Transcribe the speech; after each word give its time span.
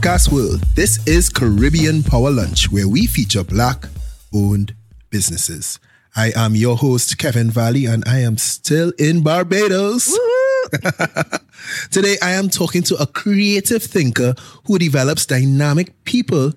podcast 0.00 0.32
world, 0.32 0.62
this 0.76 1.06
is 1.06 1.28
Caribbean 1.28 2.02
Power 2.02 2.30
Lunch, 2.30 2.72
where 2.72 2.88
we 2.88 3.06
feature 3.06 3.44
black 3.44 3.84
owned 4.32 4.74
businesses. 5.10 5.78
I 6.16 6.32
am 6.34 6.54
your 6.54 6.78
host, 6.78 7.18
Kevin 7.18 7.50
Valley, 7.50 7.84
and 7.84 8.02
I 8.06 8.20
am 8.20 8.38
still 8.38 8.94
in 8.98 9.22
Barbados. 9.22 10.18
Today, 11.90 12.16
I 12.22 12.30
am 12.30 12.48
talking 12.48 12.82
to 12.84 12.94
a 12.96 13.06
creative 13.06 13.82
thinker 13.82 14.34
who 14.64 14.78
develops 14.78 15.26
dynamic 15.26 15.92
people, 16.04 16.54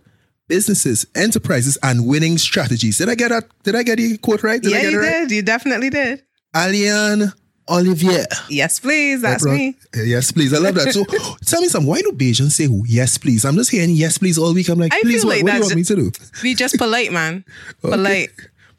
businesses, 0.48 1.06
enterprises, 1.14 1.78
and 1.84 2.08
winning 2.08 2.38
strategies. 2.38 3.00
Did 3.00 3.10
I 3.10 3.16
get 3.16 3.28
that? 3.28 3.44
Did 3.64 3.76
I 3.76 3.84
get 3.84 3.98
the 3.98 4.18
quote 4.20 4.44
right? 4.44 4.62
Did 4.62 4.72
yeah, 4.72 4.78
I 4.78 4.82
get 4.84 4.92
you 4.94 5.00
it 5.00 5.04
right? 5.04 5.28
did. 5.28 5.32
You 5.32 5.42
definitely 5.42 5.90
did. 5.90 6.24
Alian 6.56 7.34
Olivier. 7.70 8.26
Ah, 8.32 8.46
yes, 8.50 8.80
please. 8.80 9.22
That's 9.22 9.46
Right, 9.46 9.58
me. 9.58 9.76
Yes, 9.96 10.32
please. 10.32 10.54
I 10.54 10.58
love 10.58 10.76
that. 10.76 10.94
So 10.94 11.04
tell 11.46 11.62
me 11.62 11.68
some. 11.70 11.86
Why 11.86 12.02
do 12.02 12.12
Bajans 12.12 12.52
say 12.52 12.68
yes, 12.86 13.18
please? 13.18 13.46
I'm 13.46 13.56
just 13.56 13.72
hearing 13.72 13.92
yes, 13.92 14.18
please 14.18 14.38
all 14.38 14.54
week. 14.54 14.70
I'm 14.70 14.80
like, 14.80 14.94
I 14.94 15.02
please, 15.02 15.24
what, 15.24 15.36
like 15.38 15.44
what 15.44 15.52
do 15.52 15.58
you 15.58 15.64
want 15.64 15.76
me 15.76 15.84
to 15.84 15.96
do? 15.96 16.12
Be 16.42 16.56
just 16.56 16.78
polite, 16.78 17.12
man. 17.12 17.46
Polite. 17.82 18.30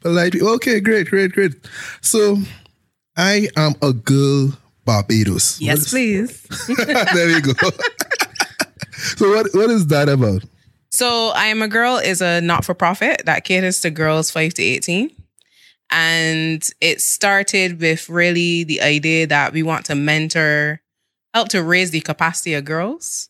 Polite. 0.01 0.35
Okay, 0.39 0.79
great, 0.79 1.07
great, 1.09 1.31
great. 1.31 1.53
So 2.01 2.37
I 3.17 3.47
am 3.57 3.73
a 3.81 3.91
girl 3.93 4.53
Barbados. 4.85 5.59
Yes, 5.59 5.79
What- 5.79 5.89
please. 5.89 6.41
there 6.77 7.27
we 7.27 7.41
go. 7.41 7.53
so 9.17 9.29
what 9.33 9.47
what 9.53 9.69
is 9.71 9.87
that 9.87 10.09
about? 10.09 10.43
So, 10.91 11.31
I 11.35 11.47
Am 11.47 11.61
a 11.61 11.67
Girl 11.67 11.97
is 11.97 12.21
a 12.21 12.39
not 12.39 12.63
for 12.63 12.73
profit 12.73 13.23
that 13.25 13.43
caters 13.43 13.81
to 13.81 13.89
girls 13.89 14.31
5 14.31 14.53
to 14.53 14.63
18. 14.63 15.11
And 15.89 16.67
it 16.81 17.01
started 17.01 17.79
with 17.79 18.09
really 18.09 18.63
the 18.63 18.81
idea 18.81 19.27
that 19.27 19.53
we 19.53 19.63
want 19.63 19.85
to 19.85 19.95
mentor, 19.95 20.81
help 21.33 21.49
to 21.49 21.63
raise 21.63 21.91
the 21.91 22.01
capacity 22.01 22.53
of 22.53 22.65
girls. 22.65 23.29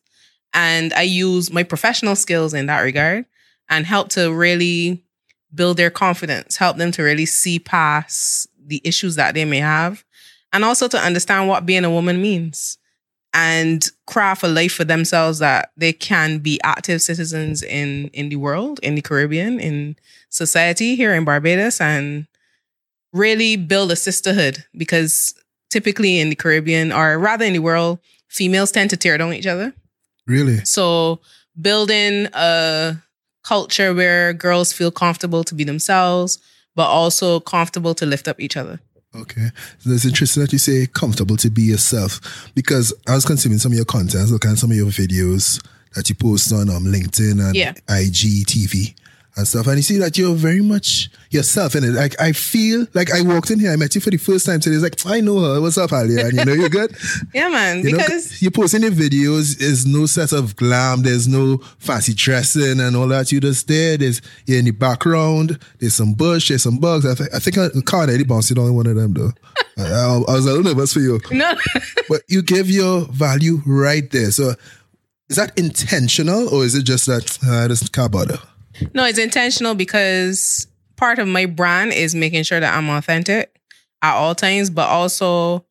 And 0.54 0.94
I 0.94 1.02
use 1.02 1.52
my 1.52 1.64
professional 1.64 2.16
skills 2.16 2.54
in 2.54 2.68
that 2.68 2.82
regard 2.82 3.26
and 3.70 3.86
help 3.86 4.10
to 4.10 4.34
really 4.34 5.04
build 5.54 5.78
their 5.78 5.90
confidence, 5.90 6.58
help 6.58 6.78
them 6.78 6.92
to 6.92 7.04
really 7.04 7.26
see 7.26 7.60
past 7.60 8.48
the 8.66 8.82
issues 8.84 9.16
that 9.16 9.34
they 9.34 9.46
may 9.46 9.60
have, 9.60 10.04
and 10.54 10.64
also 10.66 10.88
to 10.88 10.98
understand 10.98 11.48
what 11.48 11.66
being 11.66 11.86
a 11.86 11.92
woman 11.92 12.22
means 12.22 12.78
and 13.34 13.90
craft 14.08 14.44
a 14.44 14.48
life 14.48 14.74
for 14.74 14.86
themselves 14.86 15.40
that 15.40 15.72
they 15.76 15.92
can 15.92 16.40
be 16.40 16.60
active 16.64 17.02
citizens 17.02 17.62
in 17.62 18.08
in 18.14 18.30
the 18.30 18.38
world, 18.38 18.80
in 18.82 18.96
the 18.96 19.02
Caribbean, 19.02 19.60
in 19.60 19.98
society 20.30 20.96
here 20.96 21.14
in 21.14 21.26
Barbados, 21.26 21.82
and 21.82 22.28
really 23.16 23.56
build 23.56 23.92
a 23.92 23.96
sisterhood 23.96 24.66
because 24.78 25.34
typically 25.72 26.20
in 26.20 26.30
the 26.30 26.36
Caribbean, 26.36 26.92
or 26.92 27.18
rather 27.18 27.46
in 27.46 27.54
the 27.54 27.60
world, 27.60 28.00
females 28.28 28.72
tend 28.72 28.90
to 28.92 28.98
tear 28.98 29.18
down 29.18 29.34
each 29.34 29.48
other. 29.48 29.74
Really? 30.28 30.64
So 30.66 31.22
building 31.60 32.28
a 32.34 32.98
culture 33.44 33.94
where 33.94 34.34
girls 34.34 34.74
feel 34.74 34.92
comfortable 34.92 35.44
to 35.46 35.56
be 35.56 35.64
themselves, 35.64 36.40
but 36.76 36.88
also 36.88 37.40
comfortable 37.40 37.96
to 37.96 38.06
lift 38.06 38.28
up 38.28 38.40
each 38.40 38.58
other. 38.58 38.80
Okay. 39.16 39.48
So 39.80 39.92
it's 39.92 40.06
interesting 40.06 40.42
that 40.42 40.52
you 40.52 40.60
say 40.60 40.88
comfortable 40.88 41.38
to 41.38 41.50
be 41.50 41.62
yourself 41.62 42.20
because 42.54 42.94
I 43.08 43.16
was 43.16 43.24
consuming 43.24 43.60
some 43.60 43.72
of 43.72 43.78
your 43.78 43.86
content, 43.86 44.16
I 44.16 44.22
was 44.24 44.32
looking 44.34 44.52
at 44.52 44.58
some 44.58 44.72
of 44.72 44.78
your 44.78 44.88
videos 44.88 45.66
that 45.96 46.10
you 46.10 46.16
post 46.16 46.52
on 46.52 46.70
um, 46.70 46.84
LinkedIn 46.84 47.40
and 47.40 47.56
Yeah. 47.56 47.72
IG 47.88 48.46
TV 48.46 48.94
and 49.38 49.48
stuff. 49.48 49.68
And 49.68 49.76
you 49.78 49.82
see 49.84 49.98
that 49.98 50.18
you're 50.18 50.34
very 50.36 50.62
much 50.62 51.10
yourself 51.30 51.76
in 51.76 51.84
it. 51.84 51.92
Like 51.92 52.20
I 52.22 52.32
feel 52.32 52.88
like 52.94 53.12
I 53.12 53.22
walked 53.22 53.52
in 53.52 53.60
here, 53.60 53.72
I 53.72 53.76
met 53.76 53.94
you 53.96 54.02
for 54.02 54.10
the 54.10 54.18
first 54.18 54.46
time 54.46 54.60
today. 54.60 54.76
It's 54.76 54.84
like, 54.84 55.14
I 55.14 55.20
know 55.22 55.40
her. 55.40 55.62
What's 55.62 55.78
up, 55.78 55.92
Alia? 55.92 56.28
And 56.28 56.34
you 56.34 56.46
know 56.46 56.54
you're 56.54 56.70
good. 56.70 56.96
Yeah, 57.34 57.50
man. 57.50 57.80
You 57.80 57.92
know, 57.92 57.98
because 57.98 58.42
you 58.42 58.50
posting 58.50 58.84
your 58.84 58.92
videos, 58.92 59.58
there's 59.58 59.86
no 59.86 60.06
set 60.06 60.32
of 60.32 60.56
glam, 60.56 61.02
there's 61.02 61.28
no 61.28 61.58
fancy 61.80 62.14
dressing 62.14 62.80
and 62.80 62.96
all 62.96 63.08
that. 63.10 63.32
You 63.32 63.42
just 63.42 63.68
there, 63.68 63.98
there's 63.98 64.22
you're 64.46 64.60
in 64.60 64.66
the 64.66 64.72
background, 64.72 65.60
there's 65.80 65.96
some 65.96 66.14
bush, 66.14 66.48
there's 66.50 66.64
some 66.64 66.78
bugs. 66.78 67.06
I, 67.06 67.14
th- 67.16 67.30
I 67.34 67.40
think 67.40 67.56
the 67.56 67.82
car 67.86 68.10
Eddie 68.10 68.24
bounced 68.24 68.58
on 68.58 68.74
one 68.74 68.88
of 68.88 68.96
them 68.96 69.14
though. 69.14 69.32
I, 69.78 69.84
I, 69.84 70.06
I 70.30 70.34
was 70.36 70.46
a 70.46 70.50
little 70.54 70.64
nervous 70.64 70.94
for 70.94 71.00
you. 71.00 71.20
no, 71.32 71.54
But 72.10 72.22
you 72.28 72.42
give 72.42 72.70
your 72.70 73.02
value 73.12 73.62
right 73.66 74.10
there. 74.12 74.32
So 74.32 74.54
is 75.30 75.36
that 75.36 75.58
intentional 75.60 76.48
or 76.54 76.64
is 76.64 76.76
it 76.76 76.84
just 76.84 77.08
that 77.08 77.38
uh, 77.46 77.68
this 77.68 77.88
car 77.90 78.08
bother? 78.08 78.38
No, 78.94 79.06
it's 79.06 79.20
intentional 79.20 79.76
because 79.76 80.68
part 80.96 81.20
of 81.20 81.28
my 81.28 81.46
brand 81.46 81.94
is 81.94 82.16
making 82.16 82.44
sure 82.44 82.60
that 82.60 82.74
I'm 82.74 82.90
authentic 82.90 83.60
at 84.02 84.16
all 84.16 84.36
times, 84.36 84.70
but 84.70 84.90
also 84.90 85.66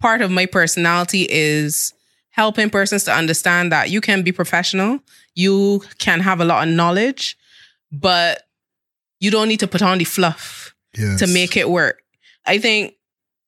part 0.00 0.20
of 0.20 0.30
my 0.30 0.46
personality 0.46 1.26
is 1.28 1.92
helping 2.30 2.70
persons 2.70 3.04
to 3.04 3.12
understand 3.12 3.72
that 3.72 3.90
you 3.90 4.00
can 4.00 4.22
be 4.22 4.32
professional, 4.32 5.00
you 5.34 5.82
can 5.98 6.20
have 6.20 6.40
a 6.40 6.44
lot 6.44 6.66
of 6.66 6.72
knowledge, 6.72 7.36
but 7.90 8.42
you 9.20 9.30
don't 9.30 9.48
need 9.48 9.60
to 9.60 9.66
put 9.66 9.82
on 9.82 9.98
the 9.98 10.04
fluff. 10.04 10.74
Yes. 10.96 11.18
to 11.20 11.26
make 11.26 11.56
it 11.56 11.68
work. 11.68 12.02
I 12.46 12.58
think 12.58 12.94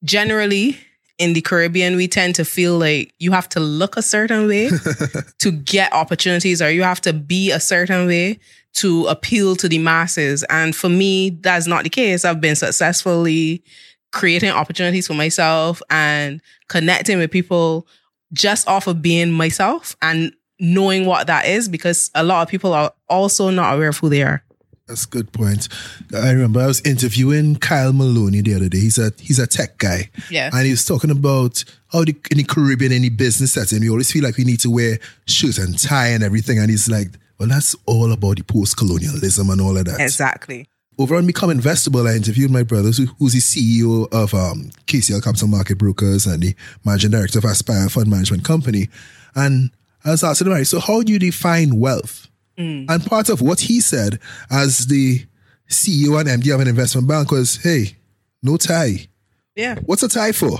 generally 0.05 0.79
in 1.19 1.33
the 1.33 1.41
Caribbean, 1.41 1.97
we 1.97 2.07
tend 2.07 2.35
to 2.37 2.45
feel 2.45 2.79
like 2.79 3.13
you 3.19 3.33
have 3.33 3.49
to 3.51 3.61
look 3.61 3.97
a 3.97 4.03
certain 4.03 4.47
way 4.47 4.71
to 5.39 5.51
get 5.51 5.93
opportunities, 5.93 6.63
or 6.63 6.71
you 6.71 6.83
have 6.83 7.01
to 7.03 7.13
be 7.13 7.51
a 7.51 7.61
certain 7.61 8.07
way 8.07 8.39
to 8.75 9.07
appeal 9.07 9.57
to 9.57 9.69
the 9.69 9.79
masses. 9.79 10.43
And 10.45 10.75
for 10.75 10.89
me, 10.89 11.31
that's 11.31 11.67
not 11.67 11.85
the 11.85 11.91
case. 11.91 12.25
I've 12.25 12.41
been 12.41 12.57
successfully 12.57 13.65
creating 14.13 14.51
opportunities 14.51 15.07
for 15.07 15.15
myself 15.15 15.83
and 15.91 16.41
connecting 16.69 17.19
with 17.19 17.31
people 17.31 17.87
just 18.33 18.69
off 18.69 18.87
of 18.87 19.03
being 19.03 19.33
myself 19.33 19.97
and 20.03 20.33
knowing 20.59 21.07
what 21.07 21.27
that 21.27 21.47
is 21.47 21.69
because 21.69 22.11
a 22.15 22.23
lot 22.23 22.43
of 22.43 22.49
people 22.49 22.73
are 22.73 22.93
also 23.09 23.51
not 23.51 23.75
aware 23.75 23.89
of 23.89 23.99
who 23.99 24.09
they 24.09 24.23
are. 24.23 24.43
That's 24.87 25.05
a 25.05 25.09
good 25.09 25.33
point. 25.33 25.69
I 26.13 26.33
remember 26.33 26.61
I 26.61 26.67
was 26.67 26.81
interviewing 26.81 27.55
Kyle 27.57 27.93
Maloney 27.93 28.41
the 28.41 28.55
other 28.55 28.69
day. 28.69 28.81
He's 28.81 28.99
a 28.99 29.13
he's 29.21 29.39
a 29.39 29.47
tech 29.47 29.79
guy. 29.79 30.11
Yeah. 30.31 30.51
And 30.53 30.65
he 30.65 30.73
was 30.73 30.85
talking 30.85 31.13
about 31.13 31.65
how 31.93 32.05
the, 32.05 32.17
in 32.33 32.39
the 32.39 32.45
Caribbean, 32.45 32.91
any 32.91 33.09
business 33.09 33.53
setting, 33.53 33.81
we 33.83 33.89
always 33.89 34.11
feel 34.11 34.25
like 34.25 34.37
we 34.37 34.43
need 34.43 34.59
to 34.61 34.71
wear 34.71 34.99
shoes 35.27 35.59
and 35.59 35.79
tie 35.79 36.09
and 36.09 36.25
everything. 36.25 36.59
And 36.59 36.69
he's 36.69 36.89
like, 36.89 37.13
well, 37.41 37.49
that's 37.49 37.75
all 37.87 38.13
about 38.13 38.37
the 38.37 38.45
post-colonialism 38.45 39.51
and 39.51 39.61
all 39.61 39.77
of 39.77 39.87
that. 39.87 40.01
Exactly. 40.01 40.69
Over 40.99 41.17
on 41.17 41.27
Become 41.27 41.51
Investable, 41.51 42.09
I 42.09 42.15
interviewed 42.15 42.51
my 42.51 42.63
brother, 42.63 42.91
who, 42.91 43.07
who's 43.19 43.33
the 43.33 43.41
CEO 43.41 44.07
of 44.13 44.35
um, 44.35 44.71
KCL 44.87 45.25
Capital 45.25 45.49
Market 45.49 45.79
Brokers 45.79 46.27
and 46.27 46.43
the 46.43 46.55
managing 46.85 47.11
director 47.11 47.39
of 47.39 47.45
Aspire 47.45 47.89
Fund 47.89 48.09
Management 48.09 48.45
Company. 48.45 48.89
And 49.35 49.71
I 50.05 50.11
was 50.11 50.23
asking 50.23 50.49
him, 50.49 50.53
"All 50.53 50.59
right, 50.59 50.67
so 50.67 50.79
how 50.79 51.03
do 51.03 51.13
you 51.13 51.19
define 51.19 51.81
wealth? 51.81 52.29
And 52.61 53.07
part 53.07 53.31
of 53.31 53.41
what 53.41 53.61
he 53.61 53.81
said 53.81 54.21
as 54.51 54.87
the 54.87 55.25
CEO 55.69 56.21
and 56.21 56.43
MD 56.43 56.55
of 56.55 56.61
an 56.61 56.69
investment 56.69 57.09
bank 57.09 57.31
was, 57.31 57.57
hey, 57.57 57.97
no 58.43 58.57
tie. 58.59 59.09
Yeah. 59.55 59.77
What's 59.87 60.03
a 60.03 60.09
tie 60.09 60.33
for? 60.33 60.59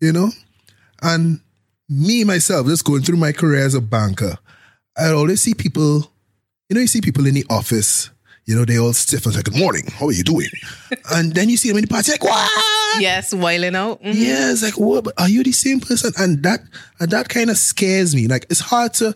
You 0.00 0.12
know? 0.12 0.30
And 1.02 1.40
me, 1.88 2.24
myself, 2.24 2.66
just 2.66 2.84
going 2.84 3.02
through 3.02 3.16
my 3.16 3.32
career 3.32 3.64
as 3.64 3.74
a 3.74 3.80
banker, 3.80 4.38
I 4.98 5.10
always 5.12 5.40
see 5.40 5.54
people, 5.54 6.10
you 6.68 6.74
know, 6.74 6.80
you 6.80 6.86
see 6.86 7.00
people 7.00 7.26
in 7.26 7.34
the 7.34 7.44
office, 7.50 8.10
you 8.46 8.56
know, 8.56 8.64
they 8.64 8.78
all 8.78 8.92
stiff 8.92 9.24
and 9.26 9.34
say, 9.34 9.42
good 9.42 9.56
morning, 9.56 9.84
how 9.92 10.06
are 10.06 10.12
you 10.12 10.24
doing? 10.24 10.48
and 11.12 11.32
then 11.34 11.48
you 11.48 11.56
see 11.56 11.68
them 11.68 11.78
in 11.78 11.84
the 11.84 11.88
party, 11.88 12.12
like, 12.12 12.24
what? 12.24 12.50
Yes, 13.00 13.32
wailing 13.32 13.76
out. 13.76 14.02
Mhm. 14.02 14.14
Yeah, 14.14 14.50
it's 14.50 14.62
like, 14.62 14.78
what? 14.78 15.04
But 15.04 15.14
are 15.20 15.28
you 15.28 15.44
the 15.44 15.52
same 15.52 15.78
person? 15.80 16.12
And 16.18 16.42
that 16.42 16.60
and 16.98 17.10
that 17.12 17.28
kind 17.28 17.48
of 17.50 17.56
scares 17.56 18.14
me. 18.14 18.26
Like, 18.26 18.46
it's 18.50 18.58
hard 18.60 18.94
to 18.94 19.14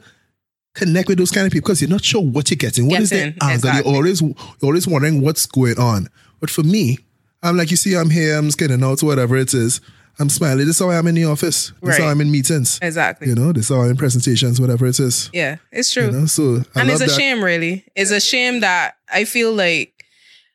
connect 0.74 1.08
with 1.08 1.18
those 1.18 1.30
kind 1.32 1.46
of 1.46 1.52
people 1.52 1.66
because 1.66 1.80
you're 1.80 1.90
not 1.90 2.04
sure 2.04 2.22
what 2.22 2.50
you're 2.50 2.56
getting. 2.56 2.88
What 2.88 3.00
is 3.00 3.10
Getting, 3.10 3.34
their 3.40 3.48
angle? 3.50 3.54
exactly. 3.70 3.90
You're 3.90 3.96
always 3.96 4.20
you're 4.22 4.34
always 4.62 4.86
wondering 4.86 5.20
what's 5.22 5.46
going 5.46 5.78
on. 5.78 6.08
But 6.40 6.50
for 6.50 6.62
me, 6.62 6.98
I'm 7.42 7.56
like, 7.56 7.70
you 7.72 7.76
see, 7.76 7.96
I'm 7.96 8.10
here, 8.10 8.36
I'm 8.38 8.48
getting 8.50 8.82
out, 8.84 9.02
whatever 9.02 9.36
it 9.36 9.52
is. 9.52 9.80
I'm 10.18 10.28
smiling. 10.28 10.58
This 10.66 10.76
is 10.76 10.78
how 10.78 10.90
I 10.90 10.96
am 10.96 11.06
in 11.08 11.14
the 11.16 11.24
office. 11.24 11.72
This 11.82 11.96
is 11.96 12.00
how 12.02 12.08
I'm 12.08 12.20
in 12.20 12.30
meetings. 12.30 12.78
Exactly. 12.80 13.28
You 13.28 13.34
know, 13.34 13.52
this 13.52 13.68
is 13.70 13.76
how 13.76 13.82
I'm 13.82 13.90
in 13.90 13.96
presentations, 13.96 14.60
whatever 14.60 14.86
it 14.86 14.98
is. 15.00 15.30
Yeah, 15.32 15.56
it's 15.72 15.92
true. 15.92 16.06
You 16.06 16.10
know, 16.12 16.26
so 16.26 16.62
I 16.74 16.80
and 16.80 16.90
it's 16.90 17.00
a 17.00 17.06
that. 17.06 17.10
shame, 17.10 17.42
really. 17.42 17.84
It's 17.96 18.10
a 18.12 18.20
shame 18.20 18.60
that 18.60 18.96
I 19.12 19.24
feel 19.24 19.52
like, 19.52 20.04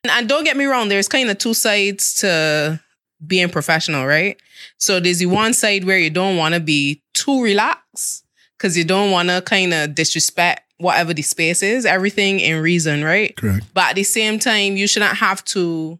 and- 0.02 0.10
and 0.10 0.28
don't 0.28 0.44
get 0.44 0.56
me 0.56 0.64
wrong, 0.64 0.88
there's 0.88 1.08
kind 1.08 1.28
of 1.30 1.36
two 1.38 1.52
sides 1.54 2.14
to 2.20 2.80
being 3.26 3.50
professional, 3.50 4.06
right? 4.06 4.40
So 4.78 4.98
there's 4.98 5.18
the 5.18 5.26
one 5.26 5.52
side 5.52 5.84
where 5.84 5.98
you 5.98 6.08
don't 6.10 6.36
want 6.38 6.54
to 6.54 6.60
be 6.60 7.02
too 7.12 7.42
relaxed 7.42 8.24
because 8.56 8.78
you 8.78 8.84
don't 8.84 9.10
want 9.10 9.28
to 9.28 9.42
kind 9.42 9.74
of 9.74 9.94
disrespect 9.94 10.62
whatever 10.78 11.12
the 11.12 11.20
space 11.20 11.62
is, 11.62 11.84
everything 11.84 12.40
in 12.40 12.62
reason, 12.62 13.04
right? 13.04 13.36
Correct. 13.36 13.66
But 13.74 13.90
at 13.90 13.94
the 13.96 14.04
same 14.04 14.38
time, 14.38 14.78
you 14.78 14.86
shouldn't 14.86 15.16
have 15.18 15.44
to 15.46 15.98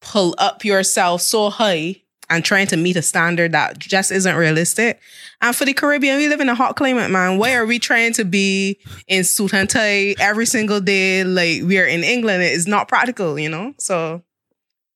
pull 0.00 0.34
up 0.38 0.64
yourself 0.64 1.22
so 1.22 1.48
high 1.50 2.01
and 2.32 2.44
trying 2.44 2.66
to 2.68 2.76
meet 2.76 2.96
a 2.96 3.02
standard 3.02 3.52
that 3.52 3.78
just 3.78 4.10
isn't 4.10 4.34
realistic. 4.36 5.00
And 5.40 5.54
for 5.54 5.64
the 5.64 5.72
Caribbean, 5.74 6.16
we 6.16 6.28
live 6.28 6.40
in 6.40 6.48
a 6.48 6.54
hot 6.54 6.76
climate, 6.76 7.10
man. 7.10 7.36
Why 7.38 7.54
are 7.54 7.66
we 7.66 7.78
trying 7.78 8.12
to 8.14 8.24
be 8.24 8.78
in 9.06 9.24
suit 9.24 9.52
and 9.52 9.68
tie 9.68 10.14
every 10.18 10.46
single 10.46 10.80
day 10.80 11.24
like 11.24 11.62
we 11.62 11.78
are 11.78 11.84
in 11.86 12.02
England? 12.04 12.42
It 12.42 12.52
is 12.52 12.66
not 12.66 12.88
practical, 12.88 13.38
you 13.38 13.48
know? 13.50 13.74
So 13.78 14.22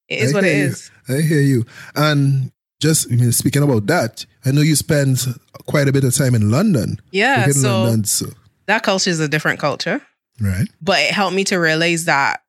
it 0.09 0.21
is 0.21 0.33
I 0.33 0.35
what 0.37 0.45
it 0.45 0.49
hear 0.55 0.59
you. 0.59 0.67
is. 0.69 0.91
I 1.09 1.21
hear 1.21 1.41
you. 1.41 1.67
And 1.95 2.53
just 2.81 3.11
I 3.13 3.17
mean, 3.17 3.33
speaking 3.33 3.63
about 3.63 3.87
that, 3.87 4.25
I 4.45 4.51
know 4.53 4.61
you 4.63 4.77
spend 4.77 5.19
quite 5.67 5.89
a 5.89 5.93
bit 5.93 6.05
of 6.05 6.15
time 6.15 6.35
in 6.35 6.51
London. 6.51 7.01
Yeah. 7.11 7.45
In 7.47 7.53
So 7.53 7.83
London, 7.83 8.05
so 8.05 8.27
That 8.67 8.83
culture 8.83 9.11
is 9.11 9.21
a 9.21 9.29
different 9.29 9.59
culture, 9.61 10.01
Right. 10.41 10.69
but 10.81 10.99
it 11.01 11.11
helped 11.13 11.35
me 11.35 11.45
to 11.45 11.57
realize 11.57 12.05
that 12.07 12.43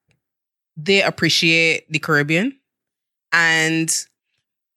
they 0.77 1.01
appreciate 1.01 1.91
the 1.91 1.99
Caribbean. 1.99 2.53
And 3.33 3.89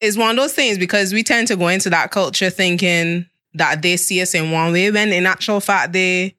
it's 0.01 0.17
one 0.17 0.31
of 0.31 0.35
those 0.35 0.53
things 0.53 0.77
because 0.77 1.13
we 1.13 1.23
tend 1.23 1.47
to 1.47 1.55
go 1.55 1.67
into 1.67 1.89
that 1.91 2.11
culture 2.11 2.49
thinking 2.49 3.27
that 3.53 3.81
they 3.81 3.97
see 3.97 4.21
us 4.21 4.33
in 4.33 4.51
one 4.51 4.73
way, 4.73 4.91
when 4.91 5.13
in 5.13 5.25
actual 5.25 5.59
fact, 5.59 5.93
they 5.93 6.35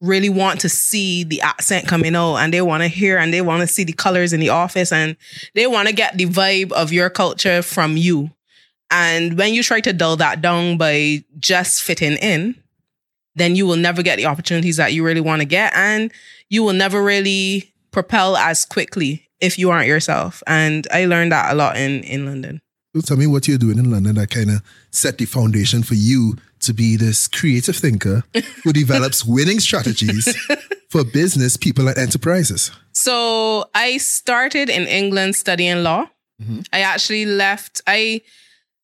really 0.00 0.28
want 0.28 0.60
to 0.60 0.68
see 0.68 1.24
the 1.24 1.40
accent 1.42 1.86
coming 1.86 2.14
out 2.14 2.36
and 2.36 2.54
they 2.54 2.62
want 2.62 2.82
to 2.82 2.88
hear 2.88 3.18
and 3.18 3.34
they 3.34 3.42
want 3.42 3.60
to 3.60 3.66
see 3.66 3.84
the 3.84 3.92
colors 3.92 4.32
in 4.32 4.40
the 4.40 4.48
office 4.48 4.92
and 4.92 5.16
they 5.54 5.66
want 5.66 5.88
to 5.88 5.94
get 5.94 6.16
the 6.16 6.26
vibe 6.26 6.72
of 6.72 6.92
your 6.92 7.10
culture 7.10 7.60
from 7.60 7.96
you. 7.96 8.30
And 8.90 9.36
when 9.36 9.52
you 9.52 9.62
try 9.62 9.80
to 9.80 9.92
dull 9.92 10.16
that 10.16 10.40
down 10.40 10.78
by 10.78 11.24
just 11.38 11.82
fitting 11.82 12.16
in, 12.16 12.54
then 13.34 13.56
you 13.56 13.66
will 13.66 13.76
never 13.76 14.02
get 14.02 14.16
the 14.16 14.26
opportunities 14.26 14.76
that 14.78 14.92
you 14.92 15.04
really 15.04 15.20
want 15.20 15.42
to 15.42 15.46
get. 15.46 15.72
And 15.74 16.12
you 16.48 16.62
will 16.62 16.72
never 16.72 17.02
really 17.02 17.72
propel 17.90 18.36
as 18.36 18.64
quickly 18.64 19.28
if 19.40 19.58
you 19.58 19.70
aren't 19.70 19.86
yourself. 19.86 20.42
And 20.46 20.86
I 20.92 21.06
learned 21.06 21.32
that 21.32 21.52
a 21.52 21.54
lot 21.54 21.76
in, 21.76 22.02
in 22.04 22.26
London. 22.26 22.60
So 22.94 23.00
tell 23.02 23.16
me 23.16 23.26
what 23.28 23.46
you're 23.46 23.58
doing 23.58 23.78
in 23.78 23.90
London 23.90 24.16
that 24.16 24.30
kind 24.30 24.50
of 24.50 24.62
set 24.90 25.18
the 25.18 25.24
foundation 25.24 25.82
for 25.84 25.94
you 25.94 26.36
to 26.60 26.74
be 26.74 26.96
this 26.96 27.28
creative 27.28 27.76
thinker 27.76 28.24
who 28.64 28.72
develops 28.72 29.24
winning 29.24 29.60
strategies 29.60 30.36
for 30.88 31.04
business, 31.04 31.56
people, 31.56 31.86
and 31.86 31.96
enterprises. 31.96 32.72
So 32.92 33.70
I 33.74 33.98
started 33.98 34.68
in 34.68 34.88
England 34.88 35.36
studying 35.36 35.84
law. 35.84 36.10
Mhm. 36.42 36.66
I 36.72 36.80
actually 36.80 37.26
left, 37.26 37.80
I 37.86 38.22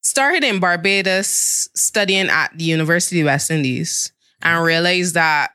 started 0.03 0.45
in 0.45 0.61
Barbados 0.61 1.69
studying 1.75 2.29
at 2.29 2.57
the 2.57 2.65
University 2.65 3.21
of 3.21 3.25
the 3.25 3.31
West 3.33 3.51
Indies 3.51 4.13
and 4.41 4.65
realized 4.65 5.15
that 5.15 5.51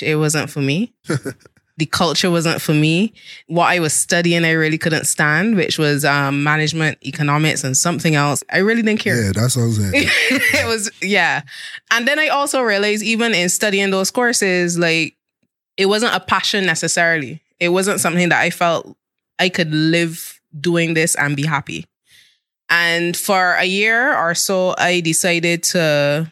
it 0.00 0.16
wasn't 0.16 0.48
for 0.48 0.60
me. 0.62 0.94
the 1.76 1.86
culture 1.86 2.30
wasn't 2.30 2.62
for 2.62 2.72
me. 2.72 3.12
What 3.48 3.66
I 3.66 3.80
was 3.80 3.92
studying, 3.92 4.44
I 4.44 4.52
really 4.52 4.78
couldn't 4.78 5.06
stand, 5.06 5.56
which 5.56 5.76
was 5.78 6.04
um, 6.04 6.44
management, 6.44 6.98
economics, 7.04 7.64
and 7.64 7.76
something 7.76 8.14
else. 8.14 8.44
I 8.52 8.58
really 8.58 8.82
didn't 8.82 9.00
care 9.00 9.20
Yeah, 9.24 9.32
that 9.34 9.50
sounds 9.50 9.78
it. 9.80 9.92
it 9.94 10.66
was 10.68 10.90
yeah 11.02 11.42
and 11.90 12.06
then 12.08 12.18
i 12.18 12.28
also 12.28 12.60
realized 12.62 13.02
even 13.02 13.34
in 13.34 13.48
studying 13.48 13.90
those 13.90 14.10
courses 14.10 14.78
like 14.78 15.16
it 15.76 15.86
wasn't 15.86 16.14
a 16.14 16.20
passion 16.20 16.64
necessarily 16.64 17.42
it 17.60 17.68
wasn't 17.70 18.00
something 18.00 18.28
that 18.30 18.40
i 18.40 18.50
felt 18.50 18.96
i 19.38 19.48
could 19.48 19.72
live 19.72 20.40
doing 20.58 20.94
this 20.94 21.14
and 21.16 21.36
be 21.36 21.44
happy 21.44 21.84
and 22.70 23.16
for 23.16 23.54
a 23.54 23.64
year 23.64 24.16
or 24.16 24.34
so 24.34 24.74
i 24.78 25.00
decided 25.00 25.62
to 25.62 26.30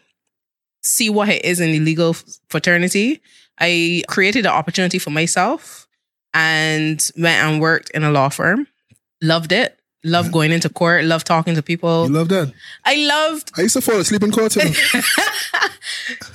see 0.83 1.11
what 1.11 1.29
it 1.29 1.45
is 1.45 1.61
in 1.61 1.73
the 1.73 1.81
legal 1.81 2.15
fraternity 2.49 3.21
i 3.63 4.03
created 4.09 4.45
an 4.47 4.53
opportunity 4.53 4.99
for 4.99 5.11
myself 5.11 5.87
and 6.35 7.11
went 7.17 7.39
and 7.45 7.61
worked 7.61 7.91
in 7.97 8.03
a 8.05 8.11
law 8.11 8.29
firm 8.29 8.67
loved 9.23 9.53
it 9.53 9.79
loved 10.05 10.33
going 10.33 10.51
into 10.53 10.69
court 10.69 11.05
loved 11.05 11.27
talking 11.27 11.55
to 11.55 11.63
people 11.63 12.07
You 12.09 12.13
love 12.21 12.29
that? 12.29 12.53
i 12.85 12.95
loved 12.97 13.53
I 13.57 13.63
used 13.63 13.75
to 13.79 13.81
fall 13.81 14.01
asleep 14.01 14.23
in 14.23 14.33
court. 14.33 14.57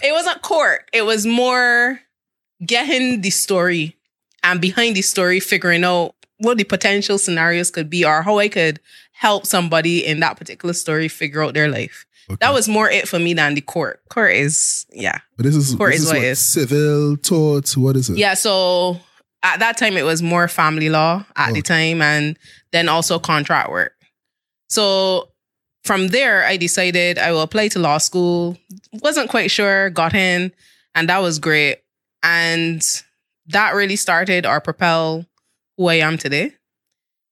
It 0.01 0.11
wasn't 0.13 0.41
court. 0.41 0.89
It 0.93 1.03
was 1.05 1.25
more 1.25 1.99
getting 2.65 3.21
the 3.21 3.29
story 3.29 3.95
and 4.43 4.61
behind 4.61 4.95
the 4.95 5.01
story, 5.01 5.39
figuring 5.39 5.83
out 5.83 6.15
what 6.39 6.57
the 6.57 6.63
potential 6.63 7.17
scenarios 7.17 7.71
could 7.71 7.89
be 7.89 8.05
or 8.05 8.21
how 8.21 8.37
I 8.39 8.47
could 8.47 8.79
help 9.11 9.45
somebody 9.45 10.05
in 10.05 10.19
that 10.21 10.37
particular 10.37 10.73
story 10.73 11.07
figure 11.07 11.43
out 11.43 11.53
their 11.53 11.67
life. 11.69 12.05
Okay. 12.29 12.37
That 12.41 12.53
was 12.53 12.67
more 12.67 12.89
it 12.89 13.07
for 13.07 13.19
me 13.19 13.33
than 13.33 13.53
the 13.53 13.61
court. 13.61 14.01
Court 14.09 14.33
is, 14.33 14.85
yeah. 14.91 15.19
But 15.37 15.43
this 15.45 15.55
is, 15.55 15.75
Court 15.75 15.93
this 15.93 16.01
is 16.01 16.07
is 16.07 16.13
what 16.13 16.21
what, 16.21 16.37
civil 16.37 17.17
tort. 17.17 17.71
What 17.77 17.95
is 17.95 18.09
it? 18.09 18.17
Yeah. 18.17 18.33
So 18.33 18.99
at 19.43 19.59
that 19.59 19.77
time, 19.77 19.95
it 19.95 20.03
was 20.03 20.21
more 20.21 20.47
family 20.47 20.89
law 20.89 21.25
at 21.35 21.53
the 21.53 21.59
Oh. 21.59 21.61
time 21.61 22.01
and 22.01 22.37
then 22.71 22.89
also 22.89 23.17
contract 23.17 23.69
work. 23.69 23.93
So 24.69 25.29
from 25.85 26.09
there, 26.09 26.43
I 26.43 26.57
decided 26.57 27.17
I 27.17 27.31
will 27.31 27.41
apply 27.41 27.69
to 27.69 27.79
law 27.79 27.97
school. 27.97 28.57
Wasn't 29.01 29.29
quite 29.29 29.49
sure, 29.49 29.89
got 29.89 30.13
in, 30.13 30.51
and 30.95 31.07
that 31.07 31.19
was 31.21 31.39
great. 31.39 31.77
And 32.23 32.81
that 33.47 33.73
really 33.73 33.95
started 33.95 34.45
or 34.45 34.59
propel 34.59 35.25
who 35.77 35.87
I 35.87 35.95
am 35.95 36.17
today. 36.17 36.51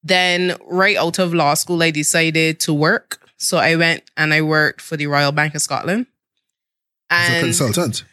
Then, 0.04 0.56
right 0.68 0.96
out 0.96 1.20
of 1.20 1.34
law 1.34 1.56
school, 1.56 1.84
I 1.84 1.92
decided 1.92 2.60
to 2.62 2.74
work. 2.74 3.25
So 3.46 3.58
I 3.58 3.76
went 3.76 4.04
and 4.18 4.34
I 4.34 4.42
worked 4.42 4.82
for 4.82 4.98
the 4.98 5.08
Royal 5.08 5.32
Bank 5.32 5.56
of 5.56 5.62
Scotland. 5.62 6.08
As 7.10 7.30
a 7.30 7.34
And 7.34 7.44
consultant. 7.46 8.04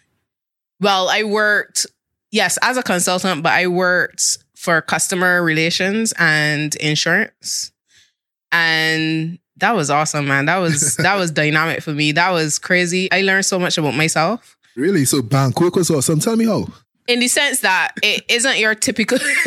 well, 0.80 1.08
I 1.08 1.22
worked, 1.24 1.86
yes, 2.30 2.58
as 2.62 2.76
a 2.76 2.82
consultant, 2.82 3.42
but 3.42 3.52
I 3.52 3.66
worked 3.66 4.38
for 4.54 4.80
customer 4.82 5.42
relations 5.42 6.12
and 6.18 6.74
insurance. 6.76 7.72
And 8.50 9.38
that 9.56 9.74
was 9.74 9.90
awesome, 9.90 10.26
man. 10.28 10.46
That 10.46 10.58
was 10.58 10.96
that 10.98 11.16
was 11.16 11.30
dynamic 11.30 11.82
for 11.82 11.92
me. 11.92 12.12
That 12.12 12.30
was 12.30 12.58
crazy. 12.58 13.10
I 13.10 13.22
learned 13.22 13.46
so 13.46 13.58
much 13.58 13.78
about 13.78 13.94
myself. 13.94 14.56
Really? 14.76 15.04
So 15.04 15.22
bank 15.22 15.60
work 15.60 15.76
was 15.76 15.90
awesome. 15.90 16.20
Tell 16.20 16.36
me 16.36 16.46
how. 16.46 16.66
In 17.12 17.20
the 17.20 17.28
sense 17.28 17.60
that 17.60 17.92
it 18.02 18.24
isn't 18.30 18.58
your 18.58 18.74
typical 18.74 19.18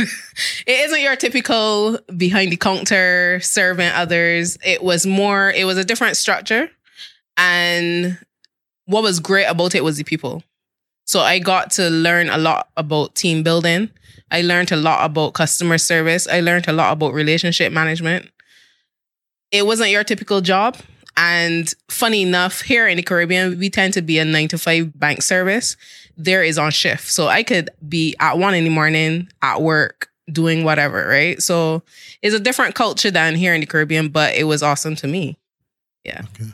it 0.68 0.80
isn't 0.86 1.02
your 1.02 1.16
typical 1.16 1.98
behind 2.16 2.52
the 2.52 2.58
counter 2.58 3.40
serving 3.42 3.90
others. 3.90 4.56
It 4.64 4.84
was 4.84 5.08
more, 5.08 5.50
it 5.50 5.66
was 5.66 5.80
a 5.80 5.84
different 5.84 6.16
structure. 6.16 6.70
And 7.38 8.20
what 8.86 9.02
was 9.02 9.20
great 9.20 9.46
about 9.46 9.74
it 9.74 9.84
was 9.84 9.98
the 9.98 10.04
people. 10.04 10.44
So 11.06 11.22
I 11.22 11.40
got 11.40 11.72
to 11.72 11.90
learn 11.90 12.30
a 12.30 12.38
lot 12.38 12.70
about 12.78 13.16
team 13.16 13.42
building. 13.42 13.90
I 14.30 14.44
learned 14.44 14.72
a 14.72 14.76
lot 14.76 15.04
about 15.04 15.34
customer 15.34 15.80
service. 15.80 16.28
I 16.28 16.42
learned 16.42 16.68
a 16.68 16.74
lot 16.74 16.94
about 16.94 17.16
relationship 17.16 17.74
management. 17.74 18.30
It 19.50 19.66
wasn't 19.66 19.90
your 19.90 20.04
typical 20.04 20.40
job. 20.42 20.78
And 21.18 21.74
funny 21.90 22.22
enough, 22.22 22.62
here 22.62 22.88
in 22.88 22.98
the 22.98 23.04
Caribbean, 23.04 23.58
we 23.58 23.70
tend 23.70 23.94
to 23.94 24.02
be 24.02 24.20
a 24.20 24.26
nine 24.26 24.48
to 24.50 24.58
five 24.58 24.98
bank 25.00 25.22
service. 25.22 25.78
There 26.18 26.44
is 26.44 26.58
on 26.58 26.72
shift. 26.72 27.10
So 27.10 27.28
I 27.28 27.44
could 27.44 27.70
be 27.88 28.16
at 28.20 28.38
one 28.38 28.54
in 28.54 28.64
the 28.64 28.70
morning 28.70 29.30
at 29.42 29.62
work 29.62 30.10
doing 30.32 30.64
whatever, 30.64 31.08
right? 31.08 31.42
So 31.42 31.84
it's 32.22 32.36
a 32.36 32.40
different 32.40 32.76
culture 32.76 33.12
than 33.12 33.36
here 33.36 33.54
in 33.54 33.62
the 33.62 33.68
Caribbean, 33.68 34.10
but 34.10 34.34
it 34.36 34.46
was 34.46 34.64
awesome 34.64 34.96
to 34.98 35.08
me. 35.08 35.38
Yeah. 36.04 36.22
Okay, 36.36 36.50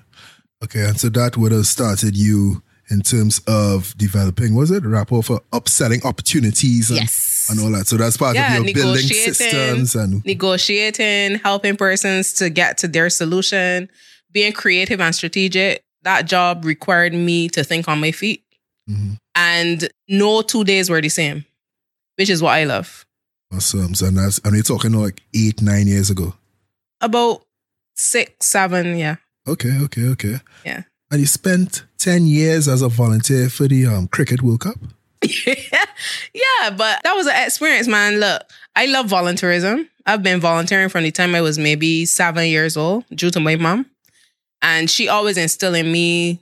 Okay. 0.63 0.81
and 0.85 0.99
so 0.99 1.09
that 1.09 1.37
would 1.37 1.51
have 1.51 1.67
started 1.67 2.15
you 2.15 2.61
in 2.89 3.01
terms 3.01 3.39
of 3.47 3.95
developing, 3.97 4.53
was 4.53 4.69
it? 4.71 4.83
Rapport 4.83 5.23
for 5.23 5.41
upselling 5.53 6.03
opportunities 6.03 6.89
and, 6.89 6.99
Yes. 6.99 7.47
and 7.49 7.59
all 7.61 7.71
that. 7.71 7.87
So 7.87 7.95
that's 7.95 8.17
part 8.17 8.35
Yeah, 8.35 8.57
of 8.57 8.65
your 8.65 8.73
building 8.73 9.07
systems 9.07 9.95
and 9.95 10.23
negotiating, 10.25 11.39
helping 11.39 11.77
persons 11.77 12.33
to 12.33 12.49
get 12.49 12.77
to 12.79 12.87
their 12.89 13.09
solution, 13.09 13.89
being 14.31 14.53
creative 14.53 14.99
and 15.01 15.13
strategic. 15.13 15.83
That 16.03 16.25
job 16.25 16.65
required 16.65 17.13
me 17.13 17.49
to 17.49 17.63
think 17.63 17.87
on 17.87 17.99
my 17.99 18.11
feet. 18.11 18.43
Mhm. 18.89 19.17
And 19.35 19.89
no 20.07 20.41
two 20.41 20.63
days 20.63 20.89
were 20.89 21.01
the 21.01 21.09
same, 21.09 21.45
which 22.17 22.29
is 22.29 22.41
what 22.41 22.51
I 22.53 22.63
love. 22.63 23.05
awesome. 23.53 23.93
So 23.95 24.07
and 24.07 24.17
that's 24.17 24.39
and 24.39 24.53
we're 24.53 24.61
talking 24.63 24.93
like 24.93 25.21
eight, 25.35 25.61
nine 25.61 25.87
years 25.87 26.09
ago. 26.09 26.33
About 27.01 27.43
six, 27.95 28.47
seven, 28.47 28.97
yeah. 28.97 29.17
Okay, 29.47 29.77
okay, 29.83 30.05
okay. 30.09 30.39
Yeah. 30.65 30.83
And 31.11 31.19
you 31.19 31.25
spent 31.27 31.83
ten 31.97 32.25
years 32.25 32.67
as 32.67 32.81
a 32.81 32.87
volunteer 32.89 33.49
for 33.49 33.67
the 33.67 33.85
um, 33.85 34.07
Cricket 34.07 34.41
World 34.41 34.61
Cup. 34.61 34.77
yeah, 35.45 36.69
but 36.75 37.01
that 37.03 37.13
was 37.15 37.27
an 37.27 37.35
experience, 37.45 37.87
man. 37.87 38.19
Look, 38.19 38.43
I 38.75 38.85
love 38.87 39.07
volunteerism. 39.07 39.87
I've 40.05 40.23
been 40.23 40.39
volunteering 40.39 40.89
from 40.89 41.03
the 41.03 41.11
time 41.11 41.35
I 41.35 41.41
was 41.41 41.57
maybe 41.59 42.05
seven 42.05 42.47
years 42.47 42.75
old, 42.77 43.05
due 43.13 43.29
to 43.31 43.39
my 43.39 43.55
mom. 43.55 43.85
And 44.61 44.89
she 44.89 45.07
always 45.07 45.37
instilled 45.37 45.75
in 45.75 45.91
me 45.91 46.39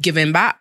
giving 0.00 0.32
back. 0.32 0.60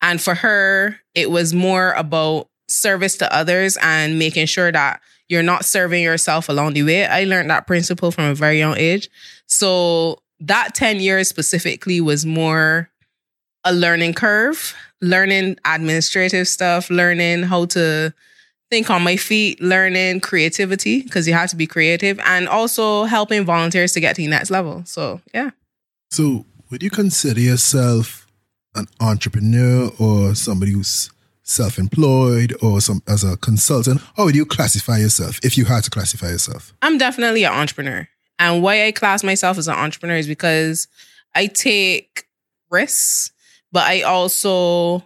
And 0.00 0.20
for 0.20 0.34
her, 0.34 0.98
it 1.14 1.30
was 1.30 1.54
more 1.54 1.92
about 1.92 2.48
service 2.68 3.16
to 3.18 3.34
others 3.34 3.76
and 3.82 4.18
making 4.18 4.46
sure 4.46 4.72
that 4.72 5.00
you're 5.28 5.42
not 5.42 5.64
serving 5.64 6.02
yourself 6.02 6.48
along 6.48 6.74
the 6.74 6.82
way. 6.82 7.06
I 7.06 7.24
learned 7.24 7.50
that 7.50 7.66
principle 7.66 8.10
from 8.10 8.24
a 8.24 8.34
very 8.34 8.58
young 8.58 8.76
age. 8.76 9.08
So 9.46 10.18
that 10.40 10.74
10 10.74 11.00
years 11.00 11.28
specifically 11.28 12.00
was 12.00 12.26
more 12.26 12.90
a 13.64 13.72
learning 13.72 14.14
curve, 14.14 14.74
learning 15.00 15.56
administrative 15.64 16.48
stuff, 16.48 16.90
learning 16.90 17.44
how 17.44 17.66
to 17.66 18.12
think 18.70 18.90
on 18.90 19.02
my 19.02 19.16
feet, 19.16 19.60
learning 19.60 20.20
creativity 20.20 21.02
because 21.02 21.28
you 21.28 21.34
have 21.34 21.50
to 21.50 21.56
be 21.56 21.66
creative, 21.66 22.18
and 22.20 22.48
also 22.48 23.04
helping 23.04 23.44
volunteers 23.44 23.92
to 23.92 24.00
get 24.00 24.16
to 24.16 24.22
the 24.22 24.28
next 24.28 24.50
level. 24.50 24.82
So, 24.84 25.20
yeah. 25.32 25.50
So 26.12 26.44
would 26.70 26.82
you 26.82 26.90
consider 26.90 27.40
yourself 27.40 28.26
an 28.74 28.86
entrepreneur 29.00 29.90
or 29.98 30.34
somebody 30.34 30.72
who's 30.72 31.10
self-employed 31.42 32.54
or 32.60 32.82
some 32.82 33.02
as 33.08 33.24
a 33.24 33.38
consultant? 33.38 34.02
How 34.14 34.26
would 34.26 34.34
you 34.34 34.44
classify 34.44 34.98
yourself 34.98 35.40
if 35.42 35.56
you 35.56 35.64
had 35.64 35.84
to 35.84 35.90
classify 35.90 36.28
yourself? 36.28 36.74
I'm 36.82 36.98
definitely 36.98 37.44
an 37.44 37.54
entrepreneur. 37.54 38.06
And 38.38 38.62
why 38.62 38.84
I 38.84 38.92
class 38.92 39.24
myself 39.24 39.56
as 39.56 39.68
an 39.68 39.74
entrepreneur 39.74 40.16
is 40.16 40.26
because 40.26 40.86
I 41.34 41.46
take 41.46 42.26
risks, 42.70 43.30
but 43.72 43.84
I 43.84 44.02
also 44.02 45.02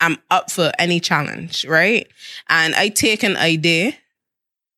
I'm 0.00 0.16
up 0.28 0.50
for 0.50 0.72
any 0.76 0.98
challenge, 0.98 1.64
right? 1.66 2.08
And 2.48 2.74
I 2.74 2.88
take 2.88 3.22
an 3.22 3.36
idea, 3.36 3.92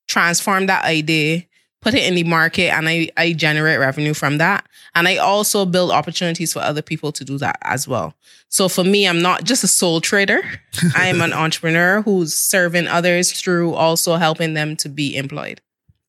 transform 0.09 0.66
that 0.66 0.85
idea, 0.85 1.44
put 1.84 1.94
it 1.94 2.02
in 2.02 2.14
the 2.14 2.24
market, 2.24 2.70
and 2.70 2.88
I, 2.88 3.10
I 3.16 3.34
generate 3.34 3.78
revenue 3.78 4.14
from 4.14 4.38
that. 4.38 4.66
And 4.94 5.06
I 5.06 5.18
also 5.18 5.66
build 5.66 5.90
opportunities 5.90 6.54
for 6.54 6.60
other 6.60 6.80
people 6.80 7.12
to 7.12 7.24
do 7.24 7.36
that 7.38 7.58
as 7.60 7.86
well. 7.86 8.14
So 8.48 8.68
for 8.68 8.82
me, 8.82 9.06
I'm 9.06 9.20
not 9.20 9.44
just 9.44 9.62
a 9.64 9.68
sole 9.68 10.00
trader. 10.00 10.42
I 10.96 11.08
am 11.08 11.20
an 11.20 11.34
entrepreneur 11.34 12.00
who's 12.00 12.34
serving 12.34 12.88
others 12.88 13.32
through 13.32 13.74
also 13.74 14.16
helping 14.16 14.54
them 14.54 14.76
to 14.76 14.88
be 14.88 15.14
employed. 15.14 15.60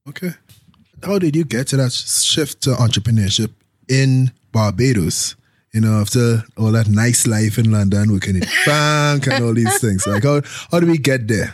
Okay. 0.07 0.31
How 1.03 1.19
did 1.19 1.35
you 1.35 1.43
get 1.43 1.67
to 1.67 1.77
that 1.77 1.91
shift 1.91 2.61
to 2.63 2.69
entrepreneurship 2.71 3.51
in 3.89 4.31
Barbados? 4.53 5.35
You 5.73 5.81
know, 5.81 5.99
after 5.99 6.45
all 6.57 6.71
that 6.71 6.87
nice 6.87 7.27
life 7.27 7.57
in 7.57 7.69
London, 7.69 8.13
working 8.13 8.35
in 8.35 8.43
bank 8.65 9.27
and 9.27 9.43
all 9.43 9.53
these 9.53 9.77
things. 9.81 10.07
Like 10.07 10.23
how 10.23 10.41
how 10.71 10.79
do 10.79 10.87
we 10.87 10.97
get 10.97 11.27
there? 11.27 11.53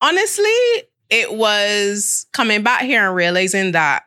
Honestly, 0.00 0.84
it 1.12 1.30
was 1.30 2.26
coming 2.32 2.62
back 2.62 2.82
here 2.82 3.06
and 3.06 3.14
realizing 3.14 3.72
that 3.72 4.04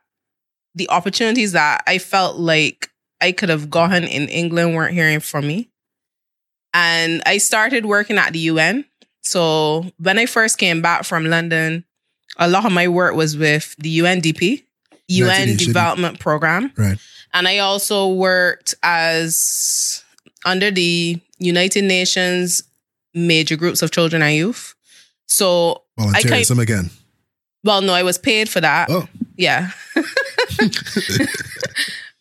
the 0.74 0.90
opportunities 0.90 1.52
that 1.52 1.84
I 1.86 2.00
felt 2.00 2.38
like 2.38 2.90
I 3.22 3.32
could 3.32 3.50
have 3.50 3.70
gotten 3.70 4.06
in 4.06 4.28
England 4.28 4.76
weren't 4.76 4.96
hearing 4.96 5.20
from 5.20 5.48
me. 5.48 5.70
And 6.74 7.22
I 7.28 7.38
started 7.38 7.86
working 7.86 8.18
at 8.18 8.34
the 8.34 8.40
UN. 8.40 8.86
So 9.22 9.92
when 10.00 10.18
I 10.18 10.26
first 10.26 10.58
came 10.58 10.82
back 10.82 11.06
from 11.06 11.26
London, 11.26 11.86
a 12.38 12.50
lot 12.50 12.66
of 12.66 12.72
my 12.72 12.88
work 12.88 13.14
was 13.14 13.38
with 13.38 13.76
the 13.78 14.00
UNDP, 14.00 14.64
UN 15.08 15.58
Development 15.58 16.20
Program. 16.20 16.72
Right. 16.76 16.98
And 17.34 17.48
I 17.48 17.60
also 17.60 18.08
worked 18.08 18.74
as 18.82 20.04
under 20.44 20.72
the 20.72 21.22
United 21.38 21.84
Nations 21.84 22.64
major 23.14 23.56
groups 23.56 23.84
of 23.84 23.92
children 23.92 24.24
and 24.24 24.36
youth. 24.36 24.74
So 25.28 25.85
volunteerism 26.00 26.60
again. 26.60 26.90
Well, 27.64 27.82
no, 27.82 27.94
I 27.94 28.04
was 28.04 28.18
paid 28.18 28.48
for 28.48 28.62
that. 28.62 28.90
Oh. 28.90 29.08
Yeah. 29.38 29.72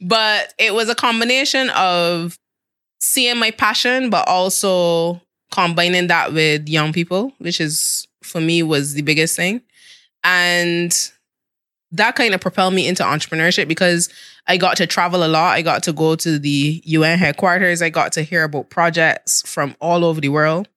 but 0.01 0.55
it 0.59 0.75
was 0.75 0.89
a 0.89 0.95
combination 0.95 1.71
of 1.71 2.39
seeing 3.01 3.39
my 3.39 3.51
passion, 3.51 4.11
but 4.11 4.27
also 4.27 5.21
combining 5.53 6.07
that 6.09 6.33
with 6.33 6.69
young 6.69 6.93
people, 6.93 7.33
which 7.39 7.61
is 7.61 8.09
for 8.23 8.41
me 8.41 8.63
was 8.63 8.95
the 8.95 9.03
biggest 9.03 9.37
thing. 9.37 9.61
And 10.25 10.93
that 11.93 12.17
kind 12.17 12.35
of 12.35 12.41
propelled 12.41 12.75
me 12.75 12.89
into 12.89 13.03
entrepreneurship 13.05 13.69
because 13.69 14.09
I 14.47 14.57
got 14.57 14.77
to 14.79 14.87
travel 14.87 15.25
a 15.25 15.29
lot. 15.29 15.55
I 15.55 15.63
got 15.63 15.83
to 15.85 15.93
go 15.93 16.17
to 16.17 16.39
the 16.39 16.83
UN 16.85 17.19
headquarters. 17.19 17.83
I 17.83 17.91
got 17.91 18.13
to 18.13 18.23
hear 18.23 18.45
about 18.45 18.71
projects 18.71 19.43
from 19.47 19.77
all 19.81 20.05
over 20.05 20.21
the 20.21 20.31
world. 20.31 20.69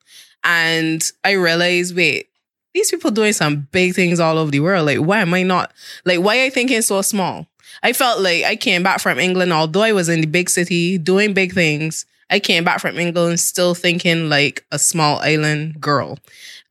And 0.44 1.04
I 1.24 1.32
realized, 1.32 1.96
wait, 1.96 2.30
these 2.78 2.92
people 2.92 3.10
doing 3.10 3.34
some 3.34 3.68
big 3.72 3.96
things 3.96 4.20
all 4.20 4.38
over 4.38 4.52
the 4.52 4.60
world. 4.60 4.86
Like, 4.86 5.00
why 5.00 5.22
am 5.22 5.34
I 5.34 5.42
not, 5.42 5.74
like, 6.06 6.20
why 6.20 6.40
are 6.40 6.44
I 6.44 6.50
thinking 6.52 6.82
so 6.84 7.02
small? 7.02 7.48
I 7.82 7.92
felt 7.92 8.22
like 8.22 8.44
I 8.44 8.56
came 8.56 8.84
back 8.84 9.00
from 9.00 9.20
England, 9.20 9.52
although 9.52 9.82
I 9.82 9.94
was 9.94 10.10
in 10.10 10.22
the 10.22 10.28
big 10.28 10.50
city 10.50 10.98
doing 10.98 11.34
big 11.34 11.54
things. 11.54 12.06
I 12.30 12.40
came 12.40 12.64
back 12.64 12.80
from 12.80 12.98
England 12.98 13.40
still 13.40 13.74
thinking 13.74 14.30
like 14.30 14.66
a 14.72 14.78
small 14.78 15.20
island 15.20 15.82
girl. 15.82 16.20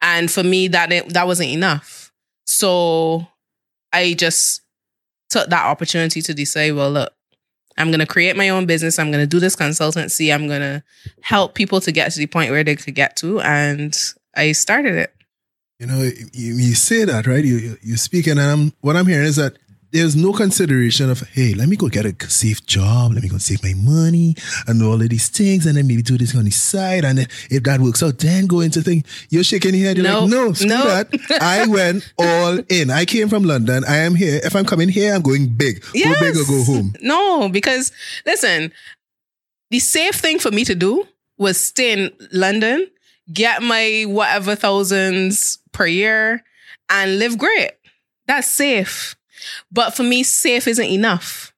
And 0.00 0.30
for 0.30 0.44
me, 0.44 0.68
that, 0.68 0.90
that 1.08 1.26
wasn't 1.26 1.50
enough. 1.50 2.12
So 2.44 3.26
I 3.92 4.12
just 4.12 4.60
took 5.30 5.48
that 5.50 5.64
opportunity 5.64 6.22
to 6.22 6.34
decide, 6.34 6.74
well, 6.74 6.90
look, 6.92 7.12
I'm 7.78 7.88
going 7.88 8.00
to 8.00 8.06
create 8.06 8.36
my 8.36 8.48
own 8.48 8.66
business. 8.66 8.98
I'm 8.98 9.10
going 9.10 9.22
to 9.22 9.26
do 9.26 9.40
this 9.40 9.56
consultancy. 9.56 10.32
I'm 10.32 10.46
going 10.46 10.60
to 10.60 10.84
help 11.20 11.54
people 11.54 11.80
to 11.80 11.90
get 11.90 12.12
to 12.12 12.18
the 12.18 12.26
point 12.26 12.52
where 12.52 12.62
they 12.62 12.76
could 12.76 12.94
get 12.94 13.16
to. 13.16 13.40
And 13.40 13.98
I 14.36 14.52
started 14.52 14.94
it. 14.94 15.15
You 15.78 15.86
know, 15.86 16.02
you, 16.02 16.54
you 16.54 16.74
say 16.74 17.04
that, 17.04 17.26
right? 17.26 17.44
You, 17.44 17.76
you, 17.82 17.96
speaking, 17.96 18.38
and 18.38 18.40
I'm, 18.40 18.72
what 18.80 18.96
I'm 18.96 19.06
hearing 19.06 19.26
is 19.26 19.36
that 19.36 19.58
there's 19.92 20.16
no 20.16 20.32
consideration 20.32 21.10
of, 21.10 21.20
hey, 21.28 21.54
let 21.54 21.68
me 21.68 21.76
go 21.76 21.88
get 21.88 22.06
a 22.06 22.28
safe 22.28 22.64
job, 22.66 23.12
let 23.12 23.22
me 23.22 23.28
go 23.28 23.38
save 23.38 23.62
my 23.62 23.74
money 23.74 24.34
and 24.66 24.82
all 24.82 25.00
of 25.00 25.08
these 25.08 25.28
things, 25.28 25.66
and 25.66 25.76
then 25.76 25.86
maybe 25.86 26.02
do 26.02 26.16
this 26.18 26.34
on 26.34 26.44
the 26.44 26.50
side. 26.50 27.04
And 27.04 27.18
if 27.18 27.62
that 27.64 27.80
works 27.80 28.02
out, 28.02 28.18
then 28.18 28.46
go 28.46 28.60
into 28.60 28.80
thing. 28.82 29.04
You're 29.28 29.44
shaking 29.44 29.74
your 29.74 29.88
head. 29.88 29.98
You're 29.98 30.04
nope. 30.04 30.22
like, 30.22 30.30
no, 30.30 30.52
screw 30.54 30.68
nope. 30.68 31.10
that. 31.10 31.42
I 31.42 31.66
went 31.66 32.12
all 32.18 32.58
in. 32.70 32.90
I 32.90 33.04
came 33.04 33.28
from 33.28 33.44
London. 33.44 33.84
I 33.86 33.98
am 33.98 34.14
here. 34.14 34.40
If 34.42 34.56
I'm 34.56 34.64
coming 34.64 34.88
here, 34.88 35.14
I'm 35.14 35.22
going 35.22 35.54
big. 35.54 35.84
Yes. 35.94 36.18
Go 36.18 36.20
big 36.20 36.36
or 36.36 36.46
go 36.46 36.64
home. 36.64 36.94
No, 37.02 37.48
because 37.48 37.92
listen, 38.24 38.72
the 39.70 39.78
safe 39.78 40.14
thing 40.14 40.38
for 40.38 40.50
me 40.50 40.64
to 40.64 40.74
do 40.74 41.06
was 41.38 41.60
stay 41.60 41.92
in 41.92 42.10
London, 42.32 42.86
get 43.32 43.62
my 43.62 44.04
whatever 44.06 44.54
thousands 44.54 45.58
per 45.72 45.86
year, 45.86 46.42
and 46.88 47.18
live 47.18 47.38
great. 47.38 47.72
That's 48.26 48.48
safe. 48.48 49.16
But 49.70 49.94
for 49.94 50.02
me, 50.02 50.22
safe 50.22 50.66
isn't 50.66 50.84
enough. 50.84 51.52